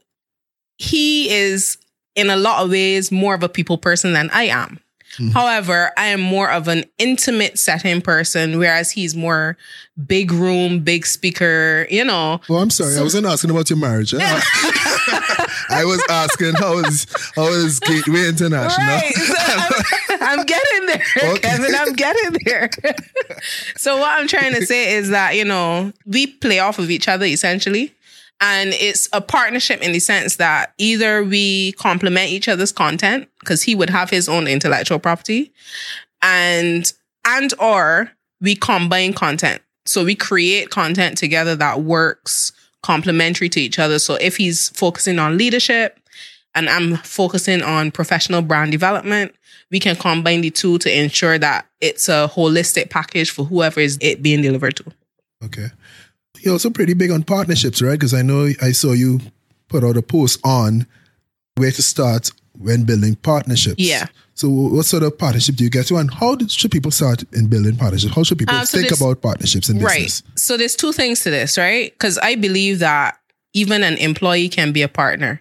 he 0.77 1.31
is 1.31 1.79
in 2.15 2.31
a 2.31 2.37
lot 2.37 2.63
of 2.63 2.71
ways 2.71 3.11
more 3.11 3.35
of 3.35 3.43
a 3.43 3.49
people 3.49 3.79
person 3.79 4.13
than 4.13 4.31
I 4.31 4.45
am. 4.45 4.81
However, 5.33 5.93
I 5.97 6.07
am 6.07 6.21
more 6.21 6.51
of 6.51 6.67
an 6.67 6.85
intimate 6.99 7.57
setting 7.57 8.01
person, 8.01 8.59
whereas 8.59 8.91
he's 8.91 9.15
more 9.15 9.57
big 10.09 10.33
room, 10.33 10.81
big 10.81 11.07
speaker, 11.07 11.87
you 11.89 12.05
know. 12.05 12.41
Well, 12.49 12.59
I'm 12.59 12.71
sorry, 12.71 12.97
I 12.97 13.03
wasn't 13.03 13.27
asking 13.27 13.51
about 13.51 13.71
your 13.71 13.79
marriage. 13.79 14.13
eh? 14.13 14.19
I 15.71 15.85
was 15.85 16.03
asking 16.09 16.55
how 16.55 16.79
is 16.79 17.07
how 17.35 17.47
is 17.49 17.81
Gateway 17.81 18.29
International? 18.29 18.87
Right. 18.87 19.15
So 19.15 19.35
I'm, 19.39 20.21
I'm 20.41 20.47
getting 20.47 20.87
there, 20.87 21.03
Okay. 21.33 21.41
Kevin. 21.41 21.75
I'm 21.75 21.93
getting 21.95 22.37
there. 22.45 22.71
so 23.77 23.99
what 23.99 24.19
I'm 24.19 24.27
trying 24.27 24.55
to 24.55 24.65
say 24.67 24.95
is 24.95 25.11
that, 25.11 25.37
you 25.37 25.45
know, 25.45 25.93
we 26.07 26.27
play 26.27 26.59
off 26.59 26.79
of 26.79 26.91
each 26.91 27.09
other 27.09 27.25
essentially. 27.27 27.95
And 28.41 28.71
it's 28.75 29.09
a 29.13 29.21
partnership 29.21 29.81
in 29.81 29.93
the 29.93 30.01
sense 30.01 30.37
that 30.37 30.75
either 30.77 31.23
we 31.23 31.73
complement 31.73 32.31
each 32.31 32.49
other's 32.49 32.73
content 32.73 33.29
because 33.41 33.63
he 33.63 33.75
would 33.75 33.91
have 33.91 34.11
his 34.11 34.29
own 34.29 34.47
intellectual 34.49 34.99
property 34.99 35.53
and 36.21 36.93
and 37.27 37.55
or 37.61 38.11
we 38.41 38.57
combine 38.57 39.13
content. 39.13 39.63
So 39.87 40.05
we 40.05 40.15
create 40.15 40.71
content 40.71 41.17
together 41.17 41.55
that 41.57 41.83
works 41.83 42.53
complementary 42.85 43.49
to 43.49 43.61
each 43.61 43.79
other. 43.79 43.99
So 43.99 44.15
if 44.17 44.37
he's 44.37 44.69
focusing 44.71 45.19
on 45.19 45.39
leadership 45.39 45.99
and 46.55 46.69
I'm 46.69 46.99
focusing 46.99 47.63
on 47.63 47.91
professional 47.91 48.43
brand 48.43 48.73
development, 48.73 49.35
we 49.71 49.81
can 49.81 49.97
combine 49.97 50.43
the 50.43 50.51
two 50.51 50.79
to 50.79 51.03
ensure 51.03 51.39
that 51.39 51.67
it's 51.81 52.09
a 52.11 52.31
holistic 52.33 52.91
package 52.91 53.31
for 53.31 53.47
whoever 53.47 53.81
is 53.81 53.97
it 54.03 54.23
being 54.23 54.43
delivered 54.43 54.77
to. 54.77 54.85
Okay. 55.43 55.69
You're 56.41 56.53
also 56.53 56.69
pretty 56.69 56.93
big 56.93 57.11
on 57.11 57.23
partnerships, 57.23 57.81
right? 57.81 57.93
Because 57.93 58.13
I 58.13 58.21
know 58.21 58.51
I 58.61 58.73
saw 58.73 58.93
you 58.93 59.21
put 59.69 59.83
out 59.83 59.97
a 59.97 60.03
post 60.03 60.39
on 60.45 60.87
where 61.57 61.73
to 61.73 61.83
start 61.83 62.31
when 62.59 62.85
building 62.85 63.17
partnerships. 63.17 63.77
Yeah. 63.79 64.07
So, 64.35 64.49
what 64.49 64.85
sort 64.85 65.05
of 65.05 65.17
partnership 65.17 65.55
do 65.57 65.65
you 65.65 65.71
get 65.71 65.87
to, 65.87 65.97
and 65.97 66.13
how 66.13 66.35
do- 66.35 66.49
should 66.49 66.73
people 66.73 66.91
start 66.91 67.23
in 67.33 67.47
building 67.47 67.77
partnerships? 67.77 68.15
How 68.15 68.23
should 68.25 68.39
people 68.39 68.55
Um, 68.55 68.67
so 68.67 68.79
think 68.79 68.91
about 68.91 69.23
partnerships 69.23 69.69
in 69.69 69.79
business? 69.79 70.23
Right. 70.25 70.39
So 70.39 70.57
there's 70.57 70.75
two 70.75 70.93
things 70.93 71.21
to 71.21 71.31
this, 71.31 71.57
right? 71.57 71.93
Because 71.93 72.19
I 72.19 72.35
believe 72.35 72.81
that 72.81 73.17
even 73.53 73.85
an 73.85 73.97
employee 73.99 74.49
can 74.49 74.73
be 74.73 74.83
a 74.83 74.89
partner. 74.89 75.41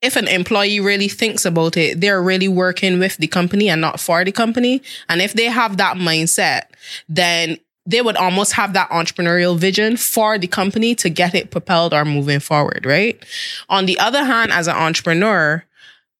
If 0.00 0.16
an 0.16 0.28
employee 0.28 0.80
really 0.80 1.08
thinks 1.08 1.44
about 1.44 1.76
it, 1.76 2.00
they're 2.00 2.22
really 2.22 2.48
working 2.48 2.98
with 2.98 3.16
the 3.16 3.26
company 3.26 3.68
and 3.68 3.80
not 3.80 4.00
for 4.00 4.24
the 4.24 4.32
company. 4.32 4.80
And 5.08 5.20
if 5.20 5.32
they 5.34 5.46
have 5.46 5.76
that 5.78 5.96
mindset, 5.96 6.62
then 7.08 7.58
they 7.84 8.00
would 8.00 8.16
almost 8.16 8.52
have 8.52 8.74
that 8.74 8.88
entrepreneurial 8.90 9.58
vision 9.58 9.96
for 9.96 10.38
the 10.38 10.46
company 10.46 10.94
to 10.94 11.08
get 11.10 11.34
it 11.34 11.50
propelled 11.50 11.92
or 11.92 12.04
moving 12.04 12.38
forward, 12.38 12.86
right? 12.86 13.22
On 13.68 13.86
the 13.86 13.98
other 13.98 14.24
hand, 14.24 14.52
as 14.52 14.68
an 14.68 14.76
entrepreneur, 14.76 15.64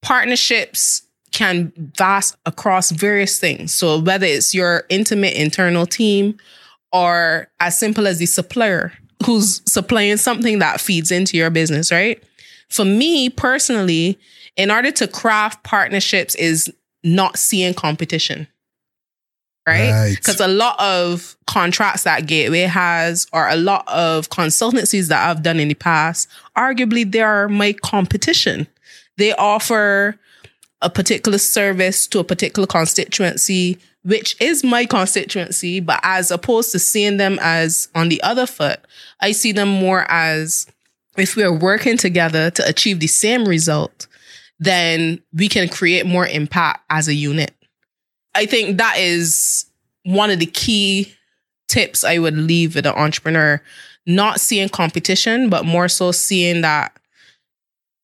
partnerships 0.02 1.02
can 1.32 1.72
vast 1.96 2.36
across 2.46 2.90
various 2.90 3.38
things. 3.38 3.74
So 3.74 4.00
whether 4.00 4.26
it's 4.26 4.54
your 4.54 4.84
intimate 4.88 5.34
internal 5.34 5.86
team 5.86 6.38
or 6.92 7.48
as 7.60 7.78
simple 7.78 8.06
as 8.06 8.18
the 8.18 8.26
supplier 8.26 8.92
who's 9.26 9.60
supplying 9.70 10.16
something 10.16 10.58
that 10.60 10.80
feeds 10.80 11.10
into 11.10 11.36
your 11.36 11.50
business, 11.50 11.92
right? 11.92 12.22
For 12.70 12.84
me 12.84 13.28
personally, 13.28 14.18
in 14.56 14.70
order 14.70 14.90
to 14.92 15.08
craft 15.08 15.64
partnerships 15.64 16.34
is 16.34 16.72
not 17.04 17.36
seeing 17.36 17.74
competition. 17.74 18.48
right? 19.66 19.90
Right. 19.90 20.16
Because 20.16 20.40
a 20.40 20.48
lot 20.48 20.78
of 20.80 21.36
contracts 21.46 22.04
that 22.04 22.26
Gateway 22.26 22.62
has, 22.62 23.26
or 23.32 23.48
a 23.48 23.56
lot 23.56 23.86
of 23.88 24.28
consultancies 24.30 25.08
that 25.08 25.28
I've 25.28 25.42
done 25.42 25.60
in 25.60 25.68
the 25.68 25.74
past, 25.74 26.28
arguably 26.56 27.10
they 27.10 27.20
are 27.20 27.48
my 27.48 27.72
competition. 27.74 28.66
They 29.18 29.32
offer 29.34 30.18
a 30.80 30.88
particular 30.88 31.38
service 31.38 32.06
to 32.06 32.20
a 32.20 32.24
particular 32.24 32.68
constituency, 32.68 33.78
which 34.04 34.40
is 34.40 34.62
my 34.62 34.86
constituency, 34.86 35.80
but 35.80 35.98
as 36.04 36.30
opposed 36.30 36.70
to 36.72 36.78
seeing 36.78 37.16
them 37.16 37.36
as 37.42 37.88
on 37.96 38.08
the 38.08 38.22
other 38.22 38.46
foot, 38.46 38.78
I 39.20 39.32
see 39.32 39.50
them 39.50 39.68
more 39.68 40.06
as 40.08 40.66
if 41.16 41.34
we 41.34 41.42
are 41.42 41.52
working 41.52 41.96
together 41.96 42.50
to 42.52 42.68
achieve 42.68 43.00
the 43.00 43.08
same 43.08 43.46
result, 43.46 44.06
then 44.60 45.20
we 45.34 45.48
can 45.48 45.68
create 45.68 46.06
more 46.06 46.26
impact 46.26 46.84
as 46.88 47.08
a 47.08 47.14
unit. 47.14 47.52
I 48.36 48.46
think 48.46 48.78
that 48.78 48.98
is 48.98 49.66
one 50.04 50.30
of 50.30 50.38
the 50.38 50.46
key 50.46 51.12
tips 51.66 52.04
I 52.04 52.18
would 52.18 52.36
leave 52.36 52.76
with 52.76 52.86
an 52.86 52.94
entrepreneur, 52.94 53.60
not 54.06 54.38
seeing 54.40 54.68
competition, 54.68 55.50
but 55.50 55.64
more 55.64 55.88
so 55.88 56.12
seeing 56.12 56.60
that 56.60 56.92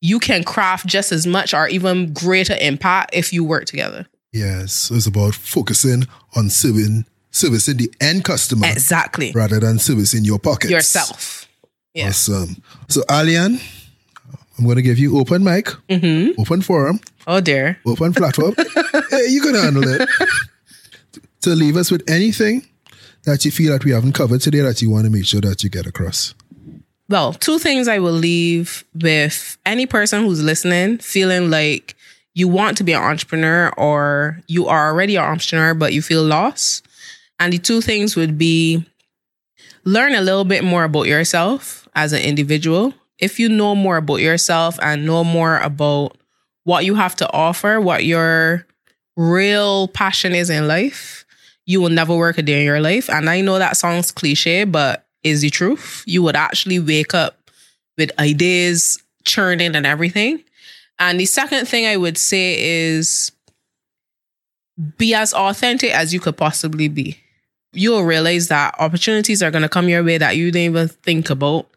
you 0.04 0.18
can 0.18 0.44
craft 0.44 0.84
just 0.86 1.12
as 1.12 1.26
much 1.26 1.54
or 1.54 1.66
even 1.68 2.12
greater 2.12 2.54
impact 2.60 3.14
if 3.14 3.32
you 3.32 3.42
work 3.42 3.64
together. 3.64 4.04
Yes. 4.32 4.90
It's 4.92 5.06
about 5.06 5.34
focusing 5.34 6.04
on 6.36 6.50
serving 6.50 7.06
servicing 7.30 7.78
the 7.78 7.90
end 8.00 8.22
customer 8.24 8.66
Exactly. 8.70 9.32
rather 9.32 9.58
than 9.58 9.78
servicing 9.78 10.24
your 10.24 10.38
pockets. 10.38 10.70
Yourself. 10.70 11.48
Yeah. 11.94 12.08
Awesome. 12.08 12.62
So 12.88 13.00
Alian, 13.08 13.58
I'm 14.58 14.66
gonna 14.66 14.82
give 14.82 14.98
you 14.98 15.18
open 15.18 15.42
mic, 15.42 15.66
Mm-hmm. 15.88 16.38
open 16.40 16.60
forum, 16.60 17.00
Oh 17.26 17.40
dear. 17.40 17.78
open 17.86 18.12
platform. 18.12 18.54
hey, 19.10 19.26
you 19.30 19.40
can 19.40 19.54
handle 19.54 19.84
it. 19.88 20.06
to 21.40 21.50
leave 21.56 21.76
us 21.76 21.90
with 21.90 22.02
anything 22.10 22.66
that 23.24 23.44
you 23.44 23.50
feel 23.50 23.72
that 23.72 23.84
we 23.84 23.92
haven't 23.92 24.12
covered 24.12 24.40
today 24.42 24.60
that 24.60 24.82
you 24.82 24.90
want 24.90 25.04
to 25.06 25.10
make 25.10 25.24
sure 25.24 25.40
that 25.40 25.64
you 25.64 25.70
get 25.70 25.86
across. 25.86 26.34
Well, 27.08 27.34
two 27.34 27.58
things 27.58 27.86
I 27.86 27.98
will 27.98 28.12
leave 28.12 28.84
with 28.94 29.58
any 29.66 29.86
person 29.86 30.24
who's 30.24 30.42
listening 30.42 30.98
feeling 30.98 31.50
like 31.50 31.94
you 32.34 32.48
want 32.48 32.76
to 32.78 32.84
be 32.84 32.92
an 32.92 33.02
entrepreneur 33.02 33.70
or 33.76 34.40
you 34.48 34.66
are 34.66 34.88
already 34.88 35.16
an 35.16 35.24
entrepreneur, 35.24 35.74
but 35.74 35.92
you 35.92 36.00
feel 36.02 36.24
lost. 36.24 36.86
And 37.38 37.52
the 37.52 37.58
two 37.58 37.80
things 37.80 38.16
would 38.16 38.38
be 38.38 38.84
learn 39.84 40.14
a 40.14 40.22
little 40.22 40.44
bit 40.44 40.64
more 40.64 40.84
about 40.84 41.06
yourself 41.06 41.86
as 41.94 42.12
an 42.12 42.22
individual. 42.22 42.94
If 43.18 43.38
you 43.38 43.48
know 43.48 43.74
more 43.74 43.98
about 43.98 44.20
yourself 44.20 44.78
and 44.82 45.04
know 45.04 45.22
more 45.24 45.58
about 45.58 46.16
what 46.64 46.84
you 46.84 46.94
have 46.94 47.14
to 47.16 47.32
offer, 47.32 47.80
what 47.80 48.04
your 48.04 48.66
real 49.16 49.88
passion 49.88 50.34
is 50.34 50.48
in 50.48 50.66
life, 50.66 51.24
you 51.66 51.80
will 51.80 51.90
never 51.90 52.16
work 52.16 52.38
a 52.38 52.42
day 52.42 52.60
in 52.60 52.64
your 52.64 52.80
life. 52.80 53.08
And 53.08 53.28
I 53.28 53.42
know 53.42 53.58
that 53.58 53.76
sounds 53.76 54.10
cliche, 54.10 54.64
but 54.64 55.03
is 55.24 55.40
the 55.40 55.50
truth. 55.50 56.04
You 56.06 56.22
would 56.22 56.36
actually 56.36 56.78
wake 56.78 57.14
up 57.14 57.50
with 57.96 58.12
ideas 58.18 59.02
churning 59.24 59.74
and 59.74 59.86
everything. 59.86 60.42
And 60.98 61.18
the 61.18 61.26
second 61.26 61.66
thing 61.66 61.86
I 61.86 61.96
would 61.96 62.18
say 62.18 62.56
is 62.58 63.32
be 64.96 65.14
as 65.14 65.32
authentic 65.32 65.92
as 65.92 66.12
you 66.12 66.20
could 66.20 66.36
possibly 66.36 66.88
be. 66.88 67.18
You'll 67.72 68.04
realize 68.04 68.48
that 68.48 68.74
opportunities 68.78 69.42
are 69.42 69.50
going 69.50 69.62
to 69.62 69.68
come 69.68 69.88
your 69.88 70.04
way 70.04 70.18
that 70.18 70.36
you 70.36 70.52
didn't 70.52 70.70
even 70.70 70.88
think 70.88 71.30
about, 71.30 71.68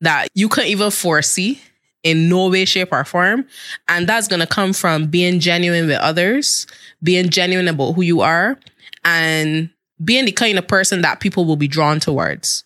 that 0.00 0.28
you 0.34 0.48
couldn't 0.48 0.70
even 0.70 0.90
foresee 0.90 1.60
in 2.02 2.28
no 2.28 2.50
way, 2.50 2.64
shape, 2.64 2.92
or 2.92 3.04
form. 3.04 3.46
And 3.88 4.08
that's 4.08 4.28
going 4.28 4.40
to 4.40 4.46
come 4.46 4.72
from 4.72 5.06
being 5.06 5.40
genuine 5.40 5.86
with 5.86 5.98
others, 5.98 6.66
being 7.02 7.30
genuine 7.30 7.68
about 7.68 7.92
who 7.92 8.02
you 8.02 8.20
are, 8.20 8.58
and 9.04 9.70
being 10.04 10.24
the 10.24 10.32
kind 10.32 10.58
of 10.58 10.66
person 10.66 11.02
that 11.02 11.20
people 11.20 11.44
will 11.44 11.56
be 11.56 11.68
drawn 11.68 12.00
towards. 12.00 12.63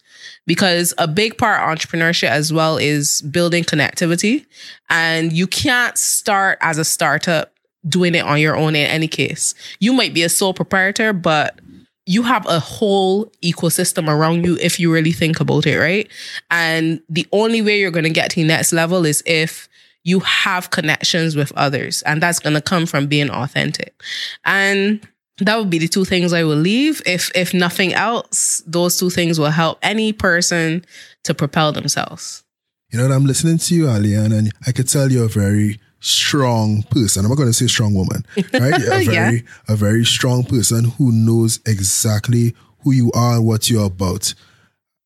Because 0.48 0.94
a 0.96 1.06
big 1.06 1.36
part 1.36 1.60
of 1.60 1.78
entrepreneurship 1.78 2.30
as 2.30 2.52
well 2.52 2.78
is 2.78 3.20
building 3.22 3.64
connectivity. 3.64 4.46
And 4.88 5.32
you 5.32 5.46
can't 5.46 5.96
start 5.98 6.58
as 6.62 6.78
a 6.78 6.84
startup 6.84 7.52
doing 7.86 8.14
it 8.14 8.24
on 8.24 8.40
your 8.40 8.56
own 8.56 8.74
in 8.74 8.86
any 8.86 9.08
case. 9.08 9.54
You 9.78 9.92
might 9.92 10.14
be 10.14 10.22
a 10.22 10.28
sole 10.28 10.54
proprietor, 10.54 11.12
but 11.12 11.60
you 12.06 12.22
have 12.22 12.46
a 12.46 12.58
whole 12.58 13.26
ecosystem 13.44 14.08
around 14.08 14.44
you 14.44 14.56
if 14.62 14.80
you 14.80 14.90
really 14.90 15.12
think 15.12 15.40
about 15.40 15.66
it, 15.66 15.78
right? 15.78 16.10
And 16.50 17.02
the 17.10 17.26
only 17.32 17.60
way 17.60 17.78
you're 17.78 17.90
going 17.90 18.04
to 18.04 18.10
get 18.10 18.30
to 18.30 18.36
the 18.36 18.44
next 18.44 18.72
level 18.72 19.04
is 19.04 19.22
if 19.26 19.68
you 20.04 20.20
have 20.20 20.70
connections 20.70 21.36
with 21.36 21.52
others. 21.52 22.00
And 22.02 22.22
that's 22.22 22.38
going 22.38 22.54
to 22.54 22.62
come 22.62 22.86
from 22.86 23.08
being 23.08 23.28
authentic. 23.28 24.00
And 24.46 25.06
that 25.40 25.56
would 25.58 25.70
be 25.70 25.78
the 25.78 25.88
two 25.88 26.04
things 26.04 26.32
I 26.32 26.44
will 26.44 26.56
leave. 26.56 27.00
If 27.06 27.30
if 27.34 27.54
nothing 27.54 27.94
else, 27.94 28.62
those 28.66 28.98
two 28.98 29.10
things 29.10 29.38
will 29.38 29.50
help 29.50 29.78
any 29.82 30.12
person 30.12 30.84
to 31.24 31.34
propel 31.34 31.72
themselves. 31.72 32.44
You 32.90 32.98
know, 32.98 33.12
I'm 33.14 33.26
listening 33.26 33.58
to 33.58 33.74
you, 33.74 33.84
Alian, 33.86 34.32
and 34.36 34.50
I 34.66 34.72
could 34.72 34.88
tell 34.88 35.12
you're 35.12 35.26
a 35.26 35.28
very 35.28 35.78
strong 36.00 36.82
person. 36.90 37.24
I'm 37.24 37.28
not 37.30 37.36
going 37.36 37.48
to 37.50 37.52
say 37.52 37.66
strong 37.66 37.92
woman, 37.94 38.24
right? 38.36 38.80
A 38.82 39.02
Yeah. 39.04 39.10
very, 39.30 39.44
a 39.68 39.76
very 39.76 40.04
strong 40.04 40.44
person 40.44 40.84
who 40.96 41.12
knows 41.12 41.60
exactly 41.66 42.54
who 42.84 42.92
you 42.92 43.10
are 43.12 43.36
and 43.36 43.46
what 43.46 43.68
you're 43.68 43.84
about. 43.86 44.32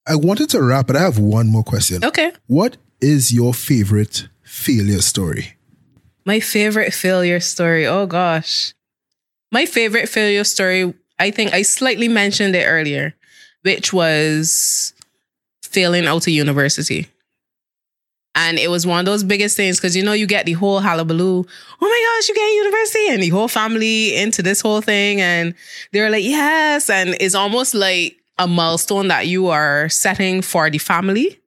I 0.06 0.14
wanted 0.16 0.50
to 0.50 0.62
wrap, 0.62 0.86
but 0.86 0.96
I 0.96 1.00
have 1.00 1.18
one 1.18 1.48
more 1.48 1.62
question. 1.64 2.04
Okay. 2.04 2.32
What 2.46 2.76
is 3.00 3.32
your 3.32 3.52
favorite 3.54 4.28
failure 4.42 5.00
story? 5.00 5.54
My 6.24 6.38
favorite 6.40 6.92
failure 6.94 7.40
story. 7.40 7.84
Oh 7.86 8.06
gosh. 8.06 8.74
My 9.52 9.66
favorite 9.66 10.08
failure 10.08 10.44
story, 10.44 10.92
I 11.18 11.30
think 11.30 11.52
I 11.52 11.62
slightly 11.62 12.08
mentioned 12.08 12.56
it 12.56 12.64
earlier, 12.64 13.14
which 13.60 13.92
was 13.92 14.94
failing 15.62 16.06
out 16.06 16.26
of 16.26 16.32
university. 16.32 17.08
And 18.34 18.58
it 18.58 18.70
was 18.70 18.86
one 18.86 19.00
of 19.00 19.04
those 19.04 19.22
biggest 19.22 19.58
things 19.58 19.76
because 19.76 19.94
you 19.94 20.02
know 20.02 20.14
you 20.14 20.26
get 20.26 20.46
the 20.46 20.54
whole 20.54 20.80
hullabaloo. 20.80 21.44
Oh 21.44 21.86
my 21.86 22.16
gosh, 22.16 22.28
you 22.30 22.34
get 22.34 22.64
university 22.64 23.08
and 23.10 23.22
the 23.22 23.28
whole 23.28 23.46
family 23.48 24.16
into 24.16 24.42
this 24.42 24.62
whole 24.62 24.80
thing, 24.80 25.20
and 25.20 25.54
they're 25.92 26.08
like, 26.08 26.24
yes, 26.24 26.88
and 26.88 27.14
it's 27.20 27.34
almost 27.34 27.74
like 27.74 28.16
a 28.38 28.48
milestone 28.48 29.08
that 29.08 29.26
you 29.26 29.48
are 29.48 29.90
setting 29.90 30.40
for 30.40 30.70
the 30.70 30.78
family. 30.78 31.38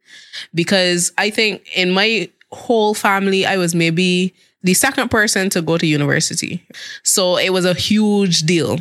Because 0.54 1.12
I 1.18 1.32
think 1.32 1.68
in 1.76 1.90
my 1.90 2.30
whole 2.52 2.94
family, 2.94 3.48
I 3.48 3.58
was 3.58 3.74
maybe 3.74 4.36
the 4.66 4.74
second 4.74 5.10
person 5.10 5.50
to 5.52 5.62
go 5.62 5.78
to 5.78 5.86
university, 5.86 6.66
so 7.04 7.38
it 7.38 7.52
was 7.52 7.66
a 7.66 7.76
huge 7.76 8.42
deal. 8.42 8.80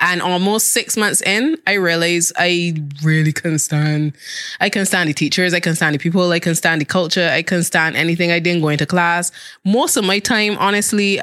And 0.00 0.20
almost 0.20 0.72
six 0.72 0.96
months 0.96 1.20
in, 1.20 1.58
I 1.64 1.74
realized 1.74 2.32
I 2.36 2.74
really 3.04 3.32
couldn't 3.32 3.60
stand. 3.60 4.14
I 4.58 4.68
couldn't 4.68 4.86
stand 4.86 5.08
the 5.08 5.14
teachers. 5.14 5.54
I 5.54 5.60
couldn't 5.60 5.76
stand 5.76 5.94
the 5.94 5.98
people. 6.00 6.32
I 6.32 6.40
couldn't 6.40 6.56
stand 6.56 6.80
the 6.80 6.84
culture. 6.84 7.28
I 7.32 7.42
couldn't 7.42 7.64
stand 7.64 7.94
anything. 7.94 8.32
I 8.32 8.40
didn't 8.40 8.62
go 8.62 8.68
into 8.70 8.84
class. 8.84 9.30
Most 9.64 9.96
of 9.96 10.04
my 10.04 10.18
time, 10.18 10.56
honestly, 10.58 11.20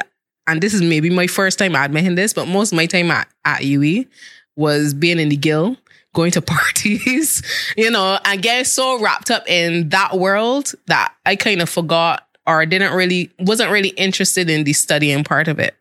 and 0.48 0.62
this 0.62 0.74
is 0.74 0.82
maybe 0.82 1.10
my 1.10 1.28
first 1.28 1.60
time 1.60 1.76
admitting 1.76 2.16
this, 2.16 2.32
but 2.32 2.48
most 2.48 2.72
of 2.72 2.78
my 2.78 2.86
time 2.86 3.12
at, 3.12 3.28
at 3.44 3.62
UWI 3.64 4.08
was 4.56 4.94
being 4.94 5.20
in 5.20 5.30
the 5.30 5.36
guild, 5.36 5.76
going 6.14 6.32
to 6.32 6.42
parties, 6.44 7.44
you 7.76 7.92
know, 7.92 8.20
and 8.24 8.42
getting 8.42 8.66
so 8.66 9.02
wrapped 9.02 9.30
up 9.30 9.50
in 9.50 9.90
that 9.90 10.18
world 10.18 10.74
that 10.88 11.14
I 11.26 11.36
kind 11.36 11.62
of 11.62 11.70
forgot 11.70 12.29
or 12.48 12.66
didn't 12.66 12.94
really, 12.94 13.30
wasn't 13.40 13.72
really 13.72 13.90
interested 13.90 14.50
in 14.50 14.64
the 14.64 14.74
studying 14.74 15.24
part 15.24 15.48
of 15.48 15.60
it. 15.60 15.76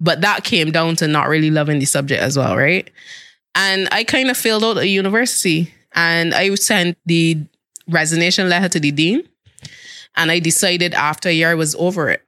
But 0.00 0.20
that 0.20 0.44
came 0.44 0.70
down 0.70 0.96
to 0.96 1.08
not 1.08 1.28
really 1.28 1.50
loving 1.50 1.78
the 1.78 1.86
subject 1.86 2.20
as 2.22 2.36
well, 2.36 2.56
right? 2.56 2.88
And 3.54 3.88
I 3.90 4.04
kind 4.04 4.30
of 4.30 4.36
failed 4.36 4.62
out 4.64 4.76
at 4.78 4.88
university 4.88 5.72
and 5.94 6.34
I 6.34 6.54
sent 6.56 6.98
the 7.06 7.38
resignation 7.88 8.48
letter 8.48 8.68
to 8.68 8.80
the 8.80 8.90
dean. 8.92 9.26
And 10.16 10.30
I 10.30 10.38
decided 10.38 10.94
after 10.94 11.28
a 11.28 11.32
year 11.32 11.50
I 11.50 11.54
was 11.54 11.74
over 11.76 12.08
it. 12.10 12.22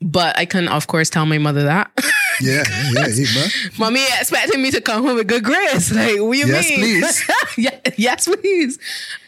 But 0.00 0.36
I 0.38 0.44
couldn't, 0.44 0.68
of 0.68 0.86
course, 0.86 1.10
tell 1.10 1.26
my 1.26 1.38
mother 1.38 1.64
that. 1.64 1.90
Yeah, 2.40 2.62
yeah, 2.92 3.08
yeah. 3.08 3.48
Mommy 3.80 4.00
expecting 4.20 4.62
me 4.62 4.70
to 4.70 4.80
come 4.80 5.04
home 5.04 5.16
with 5.16 5.26
good 5.26 5.42
grades. 5.42 5.90
Like, 5.94 6.20
what 6.20 6.38
you 6.38 6.46
Yes, 6.46 6.68
mean? 6.70 6.78
please. 6.78 7.30
yeah, 7.58 7.80
yes, 7.96 8.28
please. 8.28 8.78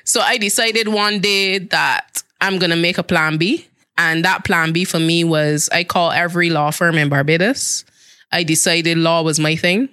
So 0.04 0.20
I 0.20 0.38
decided 0.38 0.86
one 0.86 1.18
day 1.18 1.58
that 1.58 2.22
I'm 2.40 2.60
gonna 2.60 2.76
make 2.76 2.98
a 2.98 3.02
plan 3.02 3.36
B. 3.36 3.66
And 4.00 4.24
that 4.24 4.44
plan 4.44 4.72
B 4.72 4.86
for 4.86 4.98
me 4.98 5.24
was 5.24 5.68
I 5.70 5.84
call 5.84 6.10
every 6.10 6.48
law 6.48 6.70
firm 6.70 6.96
in 6.96 7.10
Barbados. 7.10 7.84
I 8.32 8.44
decided 8.44 8.96
law 8.96 9.22
was 9.22 9.38
my 9.38 9.56
thing. 9.56 9.90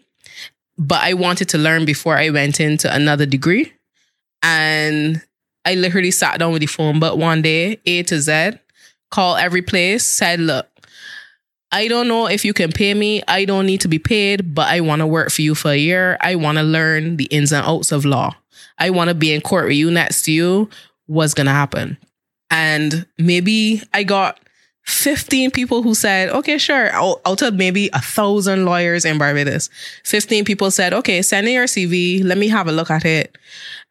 But 0.77 1.01
I 1.01 1.13
wanted 1.13 1.49
to 1.49 1.57
learn 1.57 1.83
before 1.83 2.15
I 2.15 2.29
went 2.29 2.61
into 2.61 2.93
another 2.93 3.25
degree. 3.25 3.73
And 4.41 5.21
I 5.65 5.75
literally 5.75 6.11
sat 6.11 6.39
down 6.39 6.53
with 6.53 6.61
the 6.61 6.67
phone 6.67 7.01
but 7.01 7.17
one 7.17 7.41
day, 7.41 7.81
A 7.85 8.03
to 8.03 8.21
Z, 8.21 8.51
call 9.11 9.35
every 9.35 9.61
place, 9.61 10.05
said, 10.05 10.39
look, 10.39 10.67
I 11.73 11.89
don't 11.89 12.07
know 12.07 12.27
if 12.27 12.45
you 12.45 12.53
can 12.53 12.71
pay 12.71 12.93
me. 12.93 13.21
I 13.27 13.43
don't 13.43 13.65
need 13.65 13.81
to 13.81 13.89
be 13.89 13.99
paid, 13.99 14.55
but 14.55 14.69
I 14.69 14.79
want 14.79 15.01
to 15.01 15.07
work 15.07 15.31
for 15.31 15.41
you 15.41 15.53
for 15.53 15.71
a 15.71 15.77
year. 15.77 16.17
I 16.21 16.35
want 16.35 16.59
to 16.59 16.63
learn 16.63 17.17
the 17.17 17.25
ins 17.25 17.51
and 17.51 17.65
outs 17.65 17.91
of 17.91 18.05
law. 18.05 18.37
I 18.77 18.89
want 18.91 19.09
to 19.09 19.15
be 19.15 19.33
in 19.33 19.41
court 19.41 19.65
with 19.65 19.75
you 19.75 19.91
next 19.91 20.21
to 20.23 20.31
you. 20.31 20.69
What's 21.07 21.33
going 21.33 21.47
to 21.47 21.51
happen? 21.51 21.97
And 22.49 23.05
maybe 23.17 23.81
I 23.93 24.03
got 24.03 24.39
15 24.85 25.51
people 25.51 25.83
who 25.83 25.93
said, 25.93 26.29
okay, 26.29 26.57
sure, 26.57 26.89
out 26.93 27.41
of 27.41 27.53
maybe 27.55 27.89
a 27.91 27.99
thousand 28.01 28.63
lawyers 28.65 29.03
in 29.03 29.17
Barbados, 29.17 29.69
15 30.05 30.45
people 30.45 30.71
said, 30.71 30.93
okay, 30.93 31.21
send 31.21 31.45
me 31.45 31.53
your 31.55 31.65
CV. 31.65 32.23
Let 32.23 32.37
me 32.37 32.47
have 32.47 32.67
a 32.67 32.71
look 32.71 32.89
at 32.89 33.03
it. 33.03 33.37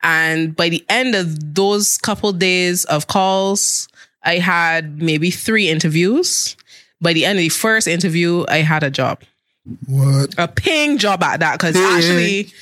And 0.02 0.57
by 0.57 0.70
the 0.70 0.82
end 0.88 1.14
of 1.14 1.54
those 1.54 1.98
couple 1.98 2.32
days 2.32 2.86
of 2.86 3.09
calls, 3.09 3.88
I 4.22 4.38
had 4.38 5.00
maybe 5.02 5.30
three 5.30 5.68
interviews. 5.68 6.57
By 7.00 7.12
the 7.12 7.26
end 7.26 7.38
of 7.38 7.42
the 7.42 7.50
first 7.50 7.86
interview, 7.86 8.46
I 8.48 8.59
had 8.59 8.82
a 8.82 8.90
job, 8.90 9.20
What? 9.86 10.34
a 10.38 10.48
paying 10.48 10.96
job 10.96 11.22
at 11.22 11.40
that. 11.40 11.59
Cause 11.59 11.76
actually 11.76 12.52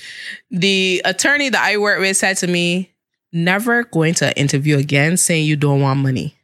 the 0.51 1.03
attorney 1.05 1.51
that 1.51 1.63
I 1.63 1.77
work 1.77 2.01
with 2.01 2.17
said 2.17 2.37
to 2.39 2.49
me, 2.49 2.91
never 3.35 3.85
going 3.85 4.15
to 4.15 4.39
interview 4.39 4.79
again 4.79 5.17
saying 5.17 5.45
you 5.45 5.57
don't 5.57 5.81
want 5.81 6.01
money. 6.01 6.37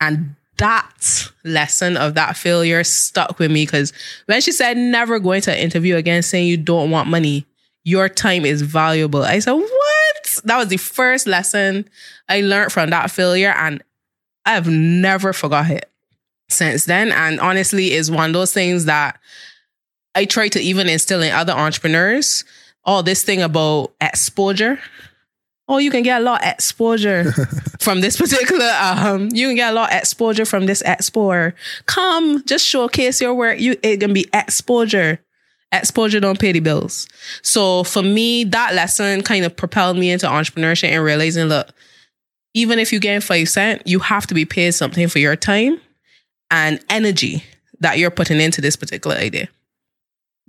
And 0.00 0.36
that 0.58 1.30
lesson 1.44 1.96
of 1.96 2.14
that 2.14 2.36
failure 2.36 2.84
stuck 2.84 3.38
with 3.38 3.50
me 3.50 3.64
because 3.64 3.92
when 4.26 4.40
she 4.40 4.52
said 4.52 4.76
never 4.76 5.18
going 5.18 5.40
to 5.42 5.60
interview 5.60 5.96
again 5.96 6.22
saying 6.22 6.46
you 6.46 6.56
don't 6.56 6.90
want 6.90 7.08
money, 7.08 7.46
your 7.84 8.08
time 8.08 8.44
is 8.44 8.62
valuable. 8.62 9.22
I 9.22 9.38
said, 9.38 9.52
What? 9.52 10.40
That 10.44 10.58
was 10.58 10.68
the 10.68 10.76
first 10.76 11.26
lesson 11.26 11.88
I 12.28 12.42
learned 12.42 12.72
from 12.72 12.90
that 12.90 13.10
failure, 13.10 13.54
and 13.56 13.82
I've 14.44 14.68
never 14.68 15.32
forgot 15.32 15.70
it 15.70 15.90
since 16.48 16.84
then. 16.84 17.12
And 17.12 17.40
honestly, 17.40 17.92
is 17.92 18.10
one 18.10 18.30
of 18.30 18.34
those 18.34 18.52
things 18.52 18.84
that 18.84 19.18
I 20.14 20.24
try 20.24 20.48
to 20.48 20.60
even 20.60 20.88
instill 20.88 21.22
in 21.22 21.32
other 21.32 21.52
entrepreneurs. 21.52 22.44
All 22.84 23.02
this 23.02 23.22
thing 23.22 23.42
about 23.42 23.92
exposure. 24.00 24.78
Oh, 25.68 25.78
you 25.78 25.90
can 25.90 26.02
get 26.02 26.20
a 26.20 26.24
lot 26.24 26.42
of 26.42 26.48
exposure 26.48 27.32
from 27.80 28.00
this 28.00 28.16
particular 28.16 28.70
um 28.80 29.28
you 29.32 29.46
can 29.48 29.56
get 29.56 29.70
a 29.70 29.74
lot 29.74 29.92
of 29.92 29.98
exposure 29.98 30.44
from 30.44 30.66
this 30.66 30.82
expo. 30.82 31.52
Come, 31.86 32.42
just 32.44 32.66
showcase 32.66 33.20
your 33.20 33.34
work. 33.34 33.60
You 33.60 33.76
it 33.82 33.98
can 33.98 34.12
be 34.12 34.26
exposure. 34.32 35.20
Exposure 35.70 36.20
don't 36.20 36.40
pay 36.40 36.52
the 36.52 36.60
bills. 36.60 37.06
So 37.42 37.84
for 37.84 38.02
me, 38.02 38.44
that 38.44 38.74
lesson 38.74 39.22
kind 39.22 39.44
of 39.44 39.54
propelled 39.54 39.98
me 39.98 40.10
into 40.10 40.26
entrepreneurship 40.26 40.88
and 40.88 41.04
realizing, 41.04 41.44
look, 41.44 41.68
even 42.54 42.78
if 42.78 42.90
you 42.90 42.98
get 42.98 43.22
five 43.22 43.48
cent, 43.50 43.86
you 43.86 43.98
have 43.98 44.26
to 44.28 44.34
be 44.34 44.46
paid 44.46 44.72
something 44.72 45.08
for 45.08 45.18
your 45.18 45.36
time 45.36 45.78
and 46.50 46.80
energy 46.88 47.44
that 47.80 47.98
you're 47.98 48.10
putting 48.10 48.40
into 48.40 48.60
this 48.60 48.76
particular 48.76 49.16
idea. 49.16 49.48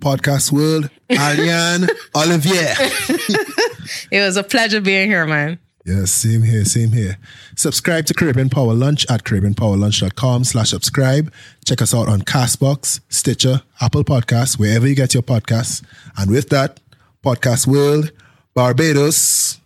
Podcast 0.02 0.50
World, 0.50 0.88
Aliane 1.10 1.88
Olivier. 2.16 2.74
It 4.10 4.20
was 4.20 4.36
a 4.36 4.42
pleasure 4.42 4.80
being 4.80 5.08
here, 5.08 5.26
man. 5.26 5.58
Yes, 5.84 6.10
same 6.10 6.42
here, 6.42 6.64
same 6.64 6.92
here. 6.92 7.16
Subscribe 7.56 8.04
to 8.06 8.14
Caribbean 8.14 8.50
Power 8.50 8.74
Lunch 8.74 9.06
at 9.10 9.24
caribbeanpowerlunch.com 9.24 10.44
slash 10.44 10.70
subscribe. 10.70 11.32
Check 11.64 11.80
us 11.80 11.94
out 11.94 12.08
on 12.08 12.20
Castbox, 12.22 13.00
Stitcher, 13.08 13.62
Apple 13.80 14.04
Podcasts, 14.04 14.58
wherever 14.58 14.86
you 14.86 14.94
get 14.94 15.14
your 15.14 15.22
podcasts. 15.22 15.82
And 16.18 16.30
with 16.30 16.50
that, 16.50 16.80
Podcast 17.24 17.66
World, 17.66 18.12
Barbados, 18.54 19.58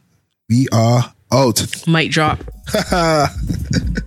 we 0.49 0.69
are 0.73 1.13
out. 1.33 1.87
Might 1.87 2.11
drop. 2.11 2.39